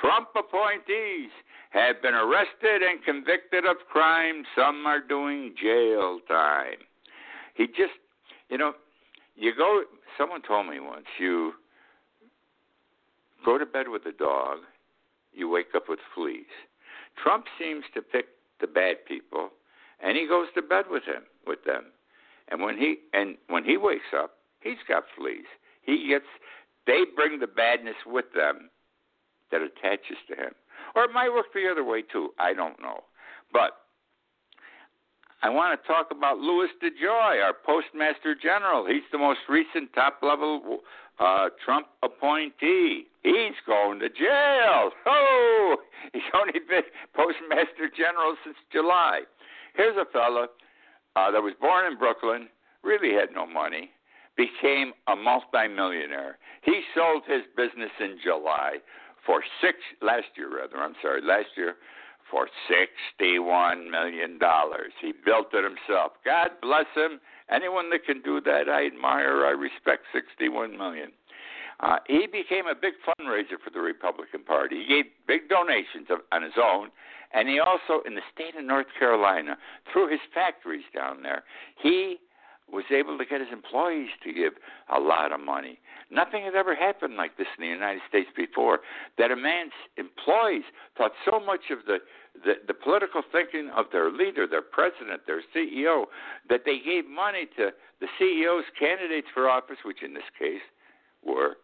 Trump 0.00 0.28
appointees 0.34 1.30
have 1.70 2.02
been 2.02 2.14
arrested 2.14 2.82
and 2.82 3.04
convicted 3.04 3.64
of 3.64 3.76
crime. 3.90 4.42
Some 4.56 4.84
are 4.86 5.00
doing 5.00 5.54
jail 5.62 6.18
time. 6.26 6.78
He 7.54 7.66
just, 7.66 7.94
you 8.48 8.58
know, 8.58 8.72
you 9.36 9.52
go. 9.56 9.82
Someone 10.18 10.42
told 10.42 10.68
me 10.68 10.80
once 10.80 11.06
you 11.18 11.52
go 13.44 13.58
to 13.58 13.66
bed 13.66 13.88
with 13.88 14.02
a 14.06 14.12
dog 14.12 14.58
you 15.32 15.48
wake 15.48 15.74
up 15.74 15.88
with 15.88 15.98
fleas. 16.14 16.46
Trump 17.22 17.46
seems 17.58 17.84
to 17.94 18.02
pick 18.02 18.26
the 18.60 18.66
bad 18.66 19.04
people, 19.06 19.50
and 20.02 20.16
he 20.16 20.26
goes 20.26 20.46
to 20.54 20.62
bed 20.62 20.86
with 20.90 21.04
him 21.04 21.22
with 21.46 21.64
them. 21.64 21.84
And 22.48 22.60
when 22.60 22.76
he 22.76 22.96
and 23.12 23.36
when 23.48 23.64
he 23.64 23.76
wakes 23.76 24.12
up, 24.16 24.32
he's 24.60 24.82
got 24.88 25.04
fleas. 25.16 25.46
He 25.82 26.08
gets 26.08 26.26
they 26.86 27.02
bring 27.14 27.38
the 27.40 27.46
badness 27.46 27.96
with 28.06 28.26
them 28.34 28.70
that 29.50 29.60
attaches 29.62 30.18
to 30.28 30.34
him. 30.34 30.52
Or 30.94 31.04
it 31.04 31.12
might 31.12 31.32
work 31.32 31.46
the 31.54 31.68
other 31.70 31.84
way 31.84 32.02
too. 32.02 32.30
I 32.38 32.54
don't 32.54 32.80
know. 32.80 33.04
But 33.52 33.81
I 35.42 35.50
want 35.50 35.74
to 35.74 35.86
talk 35.88 36.06
about 36.12 36.38
Louis 36.38 36.68
DeJoy, 36.80 37.42
our 37.42 37.52
Postmaster 37.66 38.36
General. 38.40 38.86
He's 38.86 39.02
the 39.10 39.18
most 39.18 39.40
recent 39.48 39.92
top 39.92 40.20
level 40.22 40.78
uh, 41.18 41.48
Trump 41.64 41.88
appointee. 42.04 43.08
He's 43.24 43.58
going 43.66 43.98
to 43.98 44.08
jail. 44.08 44.90
Oh, 45.04 45.76
he's 46.12 46.22
only 46.32 46.60
been 46.68 46.86
Postmaster 47.14 47.90
General 47.90 48.36
since 48.44 48.56
July. 48.70 49.22
Here's 49.74 49.96
a 49.96 50.06
fella 50.12 50.46
uh, 51.16 51.30
that 51.32 51.42
was 51.42 51.54
born 51.60 51.90
in 51.90 51.98
Brooklyn, 51.98 52.46
really 52.84 53.12
had 53.12 53.34
no 53.34 53.44
money, 53.44 53.90
became 54.36 54.92
a 55.08 55.16
multimillionaire. 55.16 56.38
He 56.62 56.82
sold 56.94 57.24
his 57.26 57.42
business 57.56 57.90
in 57.98 58.16
July 58.22 58.78
for 59.26 59.42
six 59.60 59.78
last 60.02 60.30
year 60.36 60.54
rather. 60.54 60.76
I'm 60.76 60.94
sorry, 61.02 61.20
last 61.20 61.50
year 61.56 61.74
for 62.32 62.48
sixty-one 62.66 63.90
million 63.90 64.38
dollars. 64.38 64.92
He 65.00 65.12
built 65.12 65.48
it 65.52 65.62
himself. 65.62 66.12
God 66.24 66.50
bless 66.62 66.86
him. 66.96 67.20
Anyone 67.50 67.90
that 67.90 68.06
can 68.06 68.22
do 68.22 68.40
that, 68.40 68.70
I 68.70 68.86
admire. 68.86 69.44
I 69.44 69.50
respect. 69.50 70.04
Sixty-one 70.12 70.78
million. 70.78 71.12
Uh, 71.80 71.98
he 72.06 72.26
became 72.26 72.66
a 72.66 72.74
big 72.74 72.94
fundraiser 73.06 73.58
for 73.62 73.70
the 73.70 73.80
Republican 73.80 74.42
Party. 74.44 74.84
He 74.86 74.94
gave 74.94 75.04
big 75.26 75.48
donations 75.48 76.06
of, 76.10 76.20
on 76.30 76.42
his 76.42 76.52
own, 76.56 76.90
and 77.34 77.48
he 77.48 77.58
also, 77.58 78.02
in 78.06 78.14
the 78.14 78.22
state 78.32 78.54
of 78.56 78.64
North 78.64 78.86
Carolina, 78.98 79.58
through 79.92 80.08
his 80.08 80.20
factories 80.32 80.84
down 80.94 81.22
there, 81.22 81.42
he 81.82 82.18
was 82.72 82.84
able 82.90 83.18
to 83.18 83.26
get 83.26 83.40
his 83.40 83.50
employees 83.52 84.10
to 84.22 84.32
give 84.32 84.52
a 84.96 85.00
lot 85.00 85.32
of 85.32 85.40
money. 85.40 85.80
Nothing 86.10 86.44
had 86.44 86.54
ever 86.54 86.74
happened 86.74 87.16
like 87.16 87.36
this 87.36 87.48
in 87.58 87.64
the 87.64 87.68
United 87.68 88.00
States 88.08 88.30
before. 88.36 88.80
That 89.18 89.30
a 89.32 89.36
man's 89.36 89.72
employees 89.96 90.62
thought 90.96 91.12
so 91.28 91.40
much 91.40 91.68
of 91.70 91.78
the, 91.86 91.98
the, 92.34 92.54
the 92.66 92.74
political 92.74 93.22
thinking 93.30 93.70
of 93.76 93.86
their 93.92 94.10
leader, 94.10 94.46
their 94.46 94.62
president, 94.62 95.22
their 95.26 95.42
CEO, 95.54 96.06
that 96.48 96.62
they 96.64 96.78
gave 96.84 97.06
money 97.06 97.46
to 97.56 97.70
the 98.00 98.06
CEO's 98.20 98.64
candidates 98.78 99.28
for 99.34 99.48
office, 99.48 99.78
which 99.84 100.02
in 100.02 100.14
this 100.14 100.28
case 100.38 100.62
were 101.24 101.56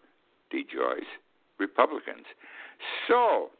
DeJoy's 0.52 1.06
Republicans. 1.58 2.26
So 3.08 3.50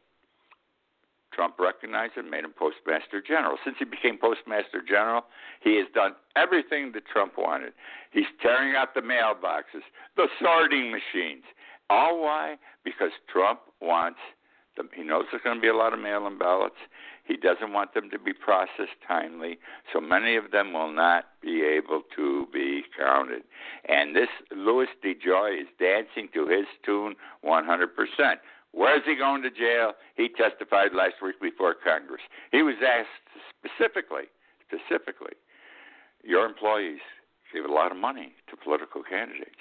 Trump 1.33 1.55
recognized 1.59 2.14
and 2.16 2.31
made 2.31 2.44
him 2.44 2.53
Postmaster 2.57 3.23
General. 3.27 3.57
Since 3.64 3.77
he 3.79 3.85
became 3.85 4.18
Postmaster 4.18 4.83
General, 4.87 5.23
he 5.62 5.77
has 5.77 5.87
done 5.94 6.14
everything 6.37 6.92
that 6.94 7.07
Trump 7.07 7.35
wanted. 7.38 7.73
He's 8.12 8.31
tearing 8.42 8.75
out 8.77 8.94
the 8.94 9.01
mailboxes, 9.01 9.83
the 10.16 10.27
sorting 10.40 10.90
machines, 10.90 11.44
All 11.90 12.21
why? 12.23 12.57
Because 12.85 13.11
Trump 13.33 13.61
wants 13.81 14.18
He 14.95 15.03
knows 15.03 15.25
there's 15.31 15.43
going 15.43 15.57
to 15.57 15.62
be 15.62 15.69
a 15.69 15.77
lot 15.77 15.93
of 15.93 16.01
mail-in 16.01 16.38
ballots. 16.38 16.77
He 17.25 17.37
doesn't 17.37 17.73
want 17.73 17.95
them 17.95 18.11
to 18.11 18.19
be 18.19 18.33
processed 18.33 18.97
timely, 19.07 19.59
so 19.93 20.01
many 20.01 20.37
of 20.37 20.51
them 20.51 20.73
will 20.73 20.93
not 20.93 21.27
be 21.43 21.62
able 21.62 22.03
to 22.17 22.47
be 22.53 22.85
counted. 22.99 23.43
And 23.88 24.17
this 24.17 24.29
Louis 24.51 24.88
DeJoy 25.05 25.61
is 25.61 25.69
dancing 25.79 26.29
to 26.33 26.49
his 26.49 26.67
tune 26.85 27.17
100%. 27.45 27.88
Where's 28.73 29.03
he 29.05 29.14
going 29.17 29.43
to 29.43 29.51
jail? 29.51 29.93
He 30.17 30.29
testified 30.29 30.95
last 30.95 31.17
week 31.23 31.41
before 31.41 31.75
Congress. 31.75 32.23
He 32.51 32.62
was 32.62 32.77
asked 32.83 33.09
specifically, 33.61 34.25
specifically, 34.67 35.35
your 36.25 36.47
employees 36.47 37.01
gave 37.53 37.64
a 37.64 37.73
lot 37.73 37.91
of 37.91 37.99
money 37.99 38.33
to 38.51 38.57
political 38.57 39.03
candidates. 39.03 39.61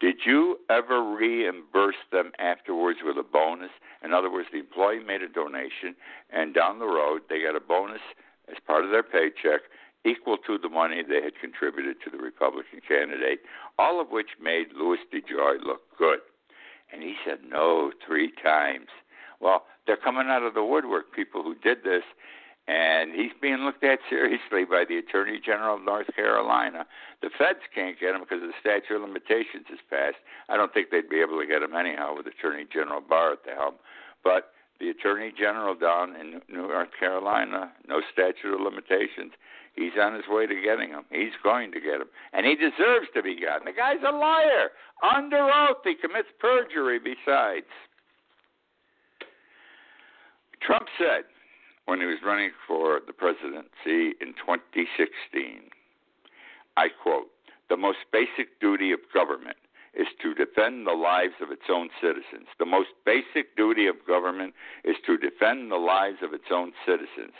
Did 0.00 0.20
you 0.24 0.58
ever 0.70 1.02
reimburse 1.02 2.00
them 2.10 2.32
afterwards 2.38 3.00
with 3.04 3.18
a 3.18 3.22
bonus? 3.22 3.70
In 4.02 4.14
other 4.14 4.32
words, 4.32 4.48
the 4.50 4.60
employee 4.60 5.04
made 5.04 5.20
a 5.20 5.28
donation, 5.28 5.94
and 6.30 6.54
down 6.54 6.78
the 6.78 6.86
road, 6.86 7.22
they 7.28 7.42
got 7.42 7.54
a 7.54 7.60
bonus 7.60 8.00
as 8.50 8.56
part 8.66 8.84
of 8.84 8.90
their 8.90 9.02
paycheck 9.02 9.60
equal 10.04 10.38
to 10.38 10.56
the 10.56 10.70
money 10.70 11.02
they 11.02 11.22
had 11.22 11.38
contributed 11.38 11.96
to 12.02 12.10
the 12.10 12.16
Republican 12.16 12.80
candidate, 12.86 13.40
all 13.78 14.00
of 14.00 14.10
which 14.10 14.30
made 14.42 14.68
Louis 14.74 14.98
DeJoy 15.12 15.62
look 15.62 15.82
good. 15.98 16.20
And 16.92 17.02
he 17.02 17.14
said 17.24 17.40
no 17.46 17.92
three 18.04 18.32
times. 18.42 18.88
Well, 19.38 19.64
they're 19.86 19.96
coming 19.96 20.28
out 20.28 20.42
of 20.42 20.54
the 20.54 20.64
woodwork, 20.64 21.14
people 21.14 21.42
who 21.42 21.54
did 21.54 21.84
this, 21.84 22.02
and 22.70 23.10
he's 23.12 23.34
being 23.42 23.66
looked 23.66 23.82
at 23.82 23.98
seriously 24.08 24.62
by 24.62 24.84
the 24.88 24.98
Attorney 24.98 25.40
General 25.44 25.74
of 25.74 25.82
North 25.82 26.06
Carolina. 26.14 26.86
The 27.20 27.30
feds 27.36 27.66
can't 27.74 27.98
get 27.98 28.14
him 28.14 28.20
because 28.22 28.38
the 28.46 28.54
statute 28.62 28.94
of 28.94 29.02
limitations 29.02 29.66
is 29.72 29.82
passed. 29.90 30.22
I 30.48 30.56
don't 30.56 30.72
think 30.72 30.90
they'd 30.90 31.10
be 31.10 31.18
able 31.18 31.40
to 31.40 31.46
get 31.50 31.62
him 31.66 31.74
anyhow 31.74 32.14
with 32.14 32.30
Attorney 32.30 32.66
General 32.72 33.00
Barr 33.02 33.32
at 33.32 33.42
the 33.44 33.58
helm. 33.58 33.74
But 34.22 34.54
the 34.78 34.90
Attorney 34.90 35.34
General 35.36 35.74
down 35.74 36.14
in 36.14 36.42
North 36.46 36.94
Carolina, 36.96 37.72
no 37.88 38.02
statute 38.12 38.54
of 38.54 38.60
limitations. 38.60 39.34
He's 39.74 39.98
on 40.00 40.14
his 40.14 40.30
way 40.30 40.46
to 40.46 40.54
getting 40.54 40.90
him. 40.90 41.02
He's 41.10 41.34
going 41.42 41.72
to 41.72 41.80
get 41.80 41.98
him. 41.98 42.10
And 42.32 42.46
he 42.46 42.54
deserves 42.54 43.10
to 43.14 43.22
be 43.22 43.34
gotten. 43.34 43.66
The 43.66 43.74
guy's 43.74 44.02
a 44.06 44.14
liar. 44.14 44.70
Under 45.02 45.42
oath, 45.42 45.82
he 45.82 45.98
commits 45.98 46.30
perjury 46.38 47.00
besides. 47.02 47.66
Trump 50.62 50.86
said 50.98 51.26
when 51.86 52.00
he 52.00 52.06
was 52.06 52.18
running 52.24 52.50
for 52.66 53.00
the 53.06 53.12
presidency 53.12 54.16
in 54.20 54.34
2016. 54.38 55.70
I 56.76 56.88
quote 56.88 57.28
The 57.68 57.76
most 57.76 57.98
basic 58.12 58.60
duty 58.60 58.92
of 58.92 59.00
government 59.12 59.56
is 59.94 60.06
to 60.22 60.34
defend 60.34 60.86
the 60.86 60.92
lives 60.92 61.34
of 61.42 61.50
its 61.50 61.68
own 61.68 61.90
citizens. 62.00 62.46
The 62.58 62.66
most 62.66 62.90
basic 63.04 63.56
duty 63.56 63.86
of 63.86 63.96
government 64.06 64.54
is 64.84 64.96
to 65.06 65.16
defend 65.16 65.70
the 65.70 65.76
lives 65.76 66.18
of 66.22 66.32
its 66.32 66.50
own 66.50 66.72
citizens. 66.86 67.34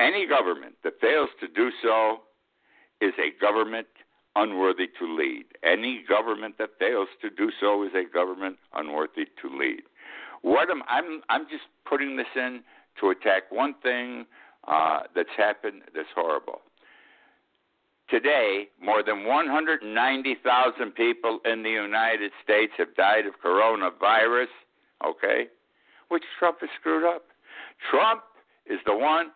Any 0.00 0.26
government 0.26 0.76
that 0.82 1.00
fails 1.00 1.28
to 1.40 1.48
do 1.48 1.70
so 1.82 2.22
is 3.00 3.12
a 3.18 3.38
government 3.38 3.86
unworthy 4.34 4.88
to 4.98 5.06
lead. 5.06 5.44
Any 5.62 6.04
government 6.08 6.56
that 6.58 6.70
fails 6.78 7.08
to 7.20 7.30
do 7.30 7.50
so 7.60 7.84
is 7.84 7.92
a 7.94 8.04
government 8.12 8.56
unworthy 8.74 9.26
to 9.42 9.48
lead. 9.48 9.82
What 10.42 10.70
am 10.70 10.82
I'm 10.88 11.22
I'm 11.28 11.44
just 11.48 11.64
putting 11.88 12.16
this 12.16 12.32
in 12.34 12.62
to 13.00 13.10
attack 13.10 13.50
one 13.50 13.74
thing 13.82 14.26
uh, 14.66 15.00
that's 15.14 15.34
happened 15.36 15.82
that's 15.94 16.08
horrible. 16.14 16.60
Today, 18.08 18.68
more 18.82 19.02
than 19.02 19.24
190,000 19.24 20.90
people 20.92 21.40
in 21.44 21.62
the 21.62 21.70
United 21.70 22.32
States 22.42 22.72
have 22.76 22.94
died 22.96 23.26
of 23.26 23.34
coronavirus, 23.44 24.52
okay, 25.04 25.48
which 26.08 26.22
Trump 26.38 26.58
has 26.60 26.68
screwed 26.78 27.04
up. 27.04 27.24
Trump 27.90 28.22
is 28.66 28.78
the 28.84 28.94
one 28.94 29.30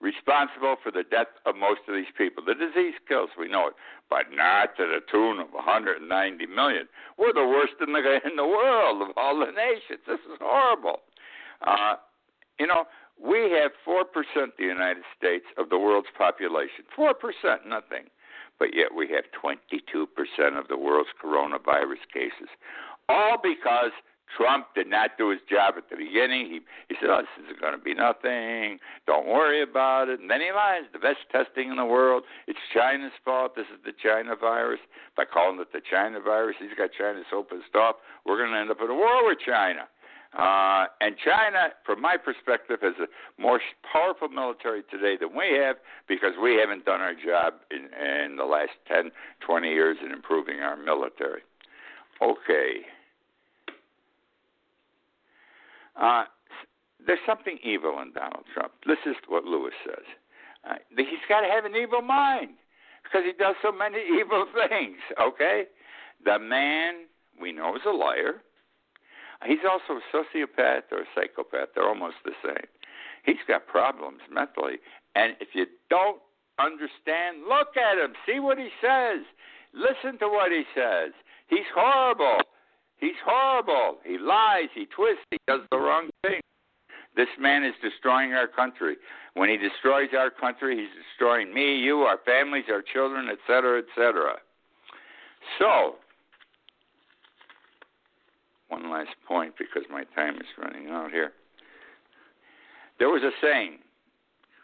responsible 0.00 0.76
for 0.82 0.90
the 0.90 1.04
death 1.08 1.30
of 1.46 1.56
most 1.56 1.80
of 1.88 1.94
these 1.94 2.10
people. 2.18 2.42
The 2.44 2.54
disease 2.54 2.94
kills, 3.08 3.30
we 3.38 3.48
know 3.48 3.68
it, 3.68 3.74
but 4.10 4.26
not 4.34 4.76
to 4.76 4.84
the 4.86 5.00
tune 5.10 5.38
of 5.38 5.50
190 5.54 6.02
million. 6.46 6.88
We're 7.16 7.32
the 7.32 7.46
worst 7.46 7.74
in 7.80 7.92
the 7.92 8.02
in 8.26 8.36
the 8.36 8.46
world 8.46 9.02
of 9.02 9.16
all 9.16 9.38
the 9.38 9.50
nations. 9.50 10.02
This 10.06 10.20
is 10.26 10.38
horrible. 10.40 11.00
Uh, 11.62 11.94
you 12.58 12.66
know, 12.66 12.84
we 13.20 13.50
have 13.52 13.72
4% 13.86 14.04
the 14.58 14.64
United 14.64 15.04
States 15.16 15.46
of 15.56 15.70
the 15.70 15.78
world's 15.78 16.08
population. 16.16 16.84
4%, 16.96 17.14
nothing. 17.66 18.10
But 18.58 18.74
yet 18.74 18.94
we 18.94 19.08
have 19.08 19.24
22% 19.34 20.58
of 20.58 20.68
the 20.68 20.76
world's 20.76 21.10
coronavirus 21.22 22.06
cases. 22.12 22.48
All 23.08 23.38
because 23.42 23.92
Trump 24.36 24.66
did 24.74 24.88
not 24.88 25.18
do 25.18 25.30
his 25.30 25.40
job 25.48 25.74
at 25.76 25.90
the 25.90 25.96
beginning. 25.96 26.46
He 26.46 26.60
he 26.88 26.94
said, 27.00 27.10
"Oh, 27.10 27.20
this 27.20 27.52
is 27.52 27.60
going 27.60 27.76
to 27.76 27.82
be 27.82 27.94
nothing. 27.94 28.78
Don't 29.06 29.26
worry 29.26 29.62
about 29.62 30.08
it." 30.08 30.20
And 30.20 30.30
then 30.30 30.40
he 30.40 30.52
lies. 30.52 30.84
The 30.92 30.98
best 30.98 31.28
testing 31.30 31.70
in 31.70 31.76
the 31.76 31.84
world. 31.84 32.24
It's 32.46 32.58
China's 32.72 33.12
fault. 33.24 33.54
This 33.56 33.66
is 33.68 33.80
the 33.84 33.92
China 33.92 34.36
virus. 34.36 34.80
By 35.16 35.24
calling 35.24 35.60
it 35.60 35.72
the 35.72 35.82
China 35.82 36.20
virus, 36.20 36.56
he's 36.58 36.76
got 36.76 36.90
China 36.96 37.22
so 37.30 37.42
pissed 37.42 37.76
off. 37.76 37.96
We're 38.24 38.38
going 38.38 38.52
to 38.52 38.58
end 38.58 38.70
up 38.70 38.80
in 38.80 38.88
a 38.88 38.94
war 38.94 39.26
with 39.26 39.38
China. 39.44 39.88
Uh, 40.38 40.86
and 41.02 41.14
China, 41.22 41.68
from 41.84 42.00
my 42.00 42.16
perspective, 42.16 42.78
has 42.80 42.94
a 42.98 43.40
more 43.40 43.60
powerful 43.92 44.28
military 44.28 44.82
today 44.90 45.16
than 45.20 45.36
we 45.36 45.58
have 45.58 45.76
because 46.08 46.32
we 46.42 46.56
haven't 46.56 46.86
done 46.86 47.00
our 47.02 47.12
job 47.12 47.54
in, 47.70 47.88
in 48.00 48.36
the 48.36 48.44
last 48.44 48.72
10, 48.88 49.10
20 49.46 49.68
years 49.68 49.98
in 50.04 50.10
improving 50.10 50.60
our 50.60 50.76
military. 50.76 51.42
Okay. 52.22 52.86
Uh, 56.00 56.24
there's 57.06 57.18
something 57.26 57.58
evil 57.62 58.00
in 58.00 58.12
Donald 58.12 58.44
Trump. 58.54 58.72
This 58.86 58.98
is 59.04 59.16
what 59.28 59.44
Louis 59.44 59.72
says. 59.84 60.04
Uh, 60.68 60.74
he's 60.96 61.26
got 61.28 61.40
to 61.40 61.48
have 61.48 61.64
an 61.64 61.74
evil 61.76 62.00
mind 62.00 62.50
because 63.02 63.22
he 63.26 63.32
does 63.32 63.56
so 63.60 63.72
many 63.72 63.98
evil 64.20 64.46
things, 64.68 64.96
okay? 65.20 65.64
The 66.24 66.38
man 66.38 67.06
we 67.40 67.52
know 67.52 67.74
is 67.76 67.82
a 67.86 67.90
liar. 67.90 68.42
He's 69.46 69.64
also 69.68 70.00
a 70.00 70.04
sociopath 70.14 70.90
or 70.92 71.02
a 71.02 71.08
psychopath. 71.14 71.68
They're 71.74 71.88
almost 71.88 72.16
the 72.24 72.32
same. 72.44 72.66
He's 73.24 73.42
got 73.46 73.66
problems 73.66 74.20
mentally. 74.30 74.76
And 75.14 75.36
if 75.40 75.48
you 75.54 75.66
don't 75.90 76.20
understand, 76.58 77.44
look 77.48 77.76
at 77.76 77.98
him. 77.98 78.14
See 78.26 78.40
what 78.40 78.58
he 78.58 78.68
says. 78.80 79.24
Listen 79.74 80.18
to 80.18 80.28
what 80.28 80.52
he 80.52 80.64
says. 80.74 81.12
He's 81.48 81.68
horrible. 81.74 82.40
He's 82.98 83.18
horrible. 83.24 83.98
He 84.04 84.18
lies. 84.18 84.68
He 84.74 84.86
twists. 84.86 85.24
He 85.30 85.38
does 85.46 85.60
the 85.70 85.78
wrong 85.78 86.10
thing. 86.22 86.40
This 87.16 87.28
man 87.38 87.64
is 87.64 87.74
destroying 87.82 88.32
our 88.32 88.46
country. 88.46 88.96
When 89.34 89.48
he 89.48 89.56
destroys 89.56 90.08
our 90.16 90.30
country, 90.30 90.78
he's 90.78 91.04
destroying 91.04 91.52
me, 91.52 91.76
you, 91.76 91.98
our 92.00 92.18
families, 92.24 92.64
our 92.70 92.82
children, 92.82 93.28
etc., 93.28 93.82
etc. 93.82 94.36
So, 95.58 95.96
one 98.72 98.90
last 98.90 99.12
point 99.28 99.52
because 99.58 99.84
my 99.90 100.04
time 100.16 100.36
is 100.36 100.48
running 100.56 100.88
out 100.88 101.10
here. 101.10 101.32
There 102.98 103.10
was 103.10 103.22
a 103.22 103.30
saying 103.42 103.78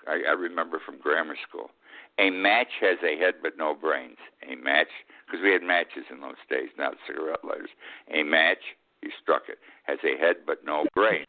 I, 0.09 0.31
I 0.31 0.33
remember 0.33 0.81
from 0.85 0.99
grammar 0.99 1.37
school: 1.47 1.71
"A 2.18 2.31
match 2.31 2.73
has 2.81 2.97
a 3.05 3.18
head 3.18 3.35
but 3.42 3.59
no 3.59 3.75
brains." 3.75 4.16
A 4.51 4.57
match, 4.57 4.88
because 5.27 5.44
we 5.44 5.53
had 5.53 5.62
matches 5.62 6.09
in 6.11 6.21
those 6.21 6.40
days, 6.49 6.71
not 6.79 6.97
cigarette 7.07 7.44
lighters. 7.44 7.68
A 8.09 8.23
match, 8.23 8.64
you 9.03 9.11
struck 9.23 9.42
it, 9.49 9.59
has 9.85 9.99
a 10.03 10.16
head 10.18 10.37
but 10.47 10.64
no 10.64 10.87
brains. 10.94 11.27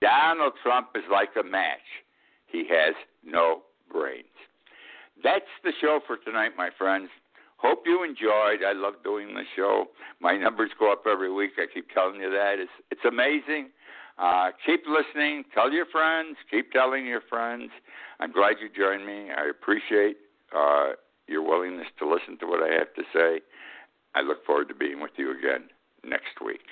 Donald 0.00 0.52
Trump 0.62 0.88
is 0.94 1.04
like 1.10 1.30
a 1.38 1.42
match. 1.42 2.04
He 2.46 2.68
has 2.70 2.94
no 3.24 3.62
brains. 3.90 4.36
That's 5.22 5.50
the 5.64 5.72
show 5.80 6.00
for 6.06 6.16
tonight, 6.18 6.52
my 6.56 6.70
friends. 6.76 7.08
Hope 7.64 7.84
you 7.86 8.04
enjoyed. 8.04 8.60
I 8.60 8.74
love 8.74 8.92
doing 9.02 9.28
the 9.32 9.44
show. 9.56 9.86
My 10.20 10.36
numbers 10.36 10.70
go 10.78 10.92
up 10.92 11.04
every 11.10 11.32
week. 11.32 11.52
I 11.56 11.64
keep 11.72 11.88
telling 11.94 12.20
you 12.20 12.28
that. 12.28 12.56
It's 12.58 12.70
it's 12.90 13.04
amazing. 13.08 13.70
Uh, 14.18 14.50
keep 14.66 14.82
listening. 14.86 15.44
Tell 15.54 15.72
your 15.72 15.86
friends. 15.86 16.36
Keep 16.50 16.72
telling 16.72 17.06
your 17.06 17.22
friends. 17.22 17.70
I'm 18.20 18.32
glad 18.32 18.56
you 18.60 18.68
joined 18.68 19.06
me. 19.06 19.30
I 19.32 19.48
appreciate 19.48 20.18
uh, 20.54 20.92
your 21.26 21.40
willingness 21.40 21.86
to 22.00 22.06
listen 22.06 22.36
to 22.40 22.46
what 22.46 22.62
I 22.62 22.74
have 22.74 22.92
to 22.96 23.02
say. 23.14 23.40
I 24.14 24.20
look 24.20 24.44
forward 24.44 24.68
to 24.68 24.74
being 24.74 25.00
with 25.00 25.12
you 25.16 25.30
again 25.32 25.70
next 26.04 26.44
week. 26.44 26.68